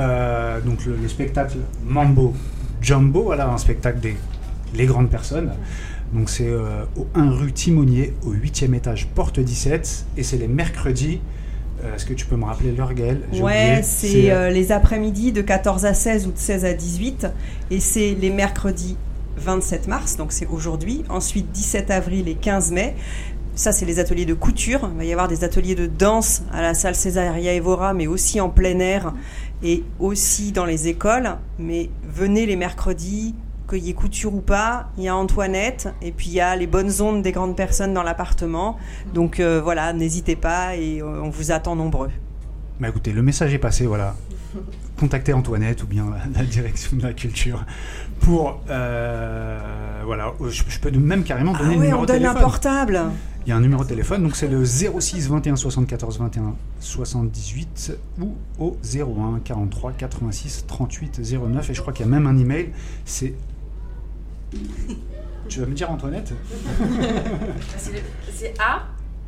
donc 0.65 0.87
le, 0.87 1.09
spectacle 1.09 1.59
Mambo 1.85 2.35
Jumbo, 2.81 3.25
voilà 3.25 3.49
un 3.49 3.59
spectacle 3.59 4.01
des 4.01 4.17
les 4.75 4.87
grandes 4.87 5.11
personnes. 5.11 5.53
Donc 6.13 6.31
c'est 6.31 6.51
au 6.97 7.07
1 7.15 7.31
rue 7.31 7.53
Timonier, 7.53 8.15
au 8.25 8.33
8e 8.33 8.75
étage, 8.75 9.09
porte 9.15 9.41
17, 9.41 10.07
et 10.17 10.23
c'est 10.23 10.39
les 10.39 10.49
mercredis 10.49 11.21
est-ce 11.95 12.07
que 12.07 12.15
tu 12.15 12.27
peux 12.27 12.37
me 12.37 12.45
rappeler 12.45 12.73
l'heure, 12.73 12.95
Gaëlle? 12.95 13.23
Ouais, 13.41 13.81
c'est 13.83 14.31
euh, 14.31 14.51
les 14.51 14.73
après-midi 14.73 15.33
de 15.33 15.43
14 15.43 15.85
à 15.85 15.95
16 15.95 16.27
ou 16.27 16.33
de 16.33 16.39
16 16.39 16.65
à 16.65 16.73
18. 16.73 17.27
Et 17.71 17.81
c'est 17.81 18.15
les 18.15 18.31
mercredis 18.31 18.97
27 19.37 19.89
mars, 19.89 20.17
donc 20.17 20.33
c'est 20.33 20.47
aujourd'hui. 20.47 21.05
Ensuite, 21.09 21.51
17 21.53 21.91
avril 21.91 22.29
et 22.29 22.35
15 22.35 22.73
mai. 22.73 22.95
Ça, 23.55 23.71
c'est 23.71 23.87
les 23.87 24.01
ateliers 24.01 24.25
de 24.25 24.35
couture. 24.35 24.91
Il 24.93 24.99
va 24.99 25.05
y 25.05 25.13
avoir 25.13 25.29
des 25.29 25.45
ateliers 25.45 25.77
de 25.77 25.87
danse 25.87 26.43
à 26.53 26.61
la 26.61 26.75
salle 26.75 26.97
Césaria 26.97 27.55
Evora, 27.55 27.95
mais 27.95 28.07
aussi 28.07 28.41
en 28.41 28.49
plein 28.49 28.79
air 28.81 29.13
et 29.63 29.85
aussi 30.01 30.51
dans 30.51 30.65
les 30.65 30.89
écoles. 30.89 31.37
Mais 31.59 31.91
venez 32.03 32.47
les 32.47 32.57
mercredis, 32.57 33.35
qu'il 33.69 33.85
y 33.85 33.91
ait 33.91 33.95
couture 33.95 34.35
ou 34.35 34.41
pas, 34.41 34.91
il 34.99 35.05
y 35.05 35.09
a 35.09 35.17
Antoinette 35.17 35.89
et 36.03 36.13
puis 36.13 36.29
il 36.29 36.35
y 36.35 36.41
a 36.41 36.55
les 36.57 36.67
bonnes 36.67 37.01
ondes 37.01 37.23
des 37.23 37.33
grandes 37.33 37.57
personnes 37.57 37.95
dans 37.95 38.03
l'appartement. 38.03 38.79
Donc 39.13 39.41
euh, 39.41 39.61
voilà, 39.63 39.93
n'hésitez 39.93 40.37
pas 40.37 40.77
et 40.77 41.01
euh, 41.01 41.23
on 41.23 41.31
vous 41.31 41.53
attend 41.53 41.77
nombreux. 41.77 42.11
Bah 42.81 42.89
écoutez, 42.89 43.13
le 43.13 43.23
message 43.23 43.55
est 43.55 43.59
passé, 43.59 43.87
voilà. 43.87 44.15
Contactez 44.99 45.33
Antoinette 45.33 45.83
ou 45.83 45.87
bien 45.87 46.07
la, 46.35 46.45
direction 46.45 46.97
de 46.97 47.03
la 47.03 47.13
culture 47.13 47.65
pour 48.21 48.61
euh, 48.71 49.59
voilà, 50.05 50.33
je, 50.49 50.79
peux 50.81 50.91
même 50.91 51.25
carrément 51.25 51.53
donner 51.53 51.65
ah 51.65 51.79
oui, 51.79 51.79
numéro 51.79 52.03
on 52.03 52.07
donne 52.07 52.25
un 52.25 52.35
portable. 52.35 53.01
Il 53.47 53.51
y 53.51 53.53
a 53.53 53.57
un 53.57 53.61
numéro 53.61 53.83
de 53.83 53.89
téléphone, 53.89 54.23
donc 54.23 54.37
c'est 54.37 54.49
le 54.49 54.65
06 54.65 55.29
21 55.29 55.57
74 55.57 56.19
21 56.19 56.55
78 56.81 57.99
ou 58.21 58.35
au 58.59 58.79
01 58.83 59.41
43 59.45 59.93
86 59.93 60.65
38 60.67 61.21
09 61.21 61.71
et 61.71 61.75
je 61.75 61.81
crois 61.83 61.93
qu'il 61.93 62.07
y 62.07 62.09
a 62.09 62.11
même 62.11 62.27
un 62.27 62.39
email, 62.39 62.71
c'est 63.05 63.35
tu 65.49 65.61
vas 65.61 65.67
me 65.67 65.75
dire 65.75 65.91
Antoinette? 65.91 66.33
C'est 68.33 68.55
A? 68.61 68.87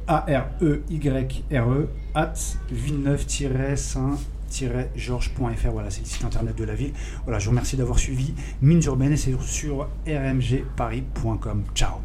A-R-E-Y-R-E 0.09 1.43
e, 1.53 1.89
at 2.15 2.35
villeneuve-saint-georges.fr. 2.71 5.71
Voilà, 5.73 5.91
c'est 5.91 6.01
le 6.01 6.07
site 6.07 6.25
internet 6.25 6.57
de 6.57 6.65
la 6.65 6.75
ville. 6.75 6.93
Voilà, 7.25 7.41
je 7.41 7.47
vous 7.47 7.51
remercie 7.51 7.77
d'avoir 7.77 7.99
suivi 7.99 8.33
Mines 8.63 8.85
Urbaines 8.85 9.13
et 9.13 9.17
c'est 9.17 9.35
sur 9.43 9.89
rmgparis.com. 10.07 11.65
Ciao 11.75 11.97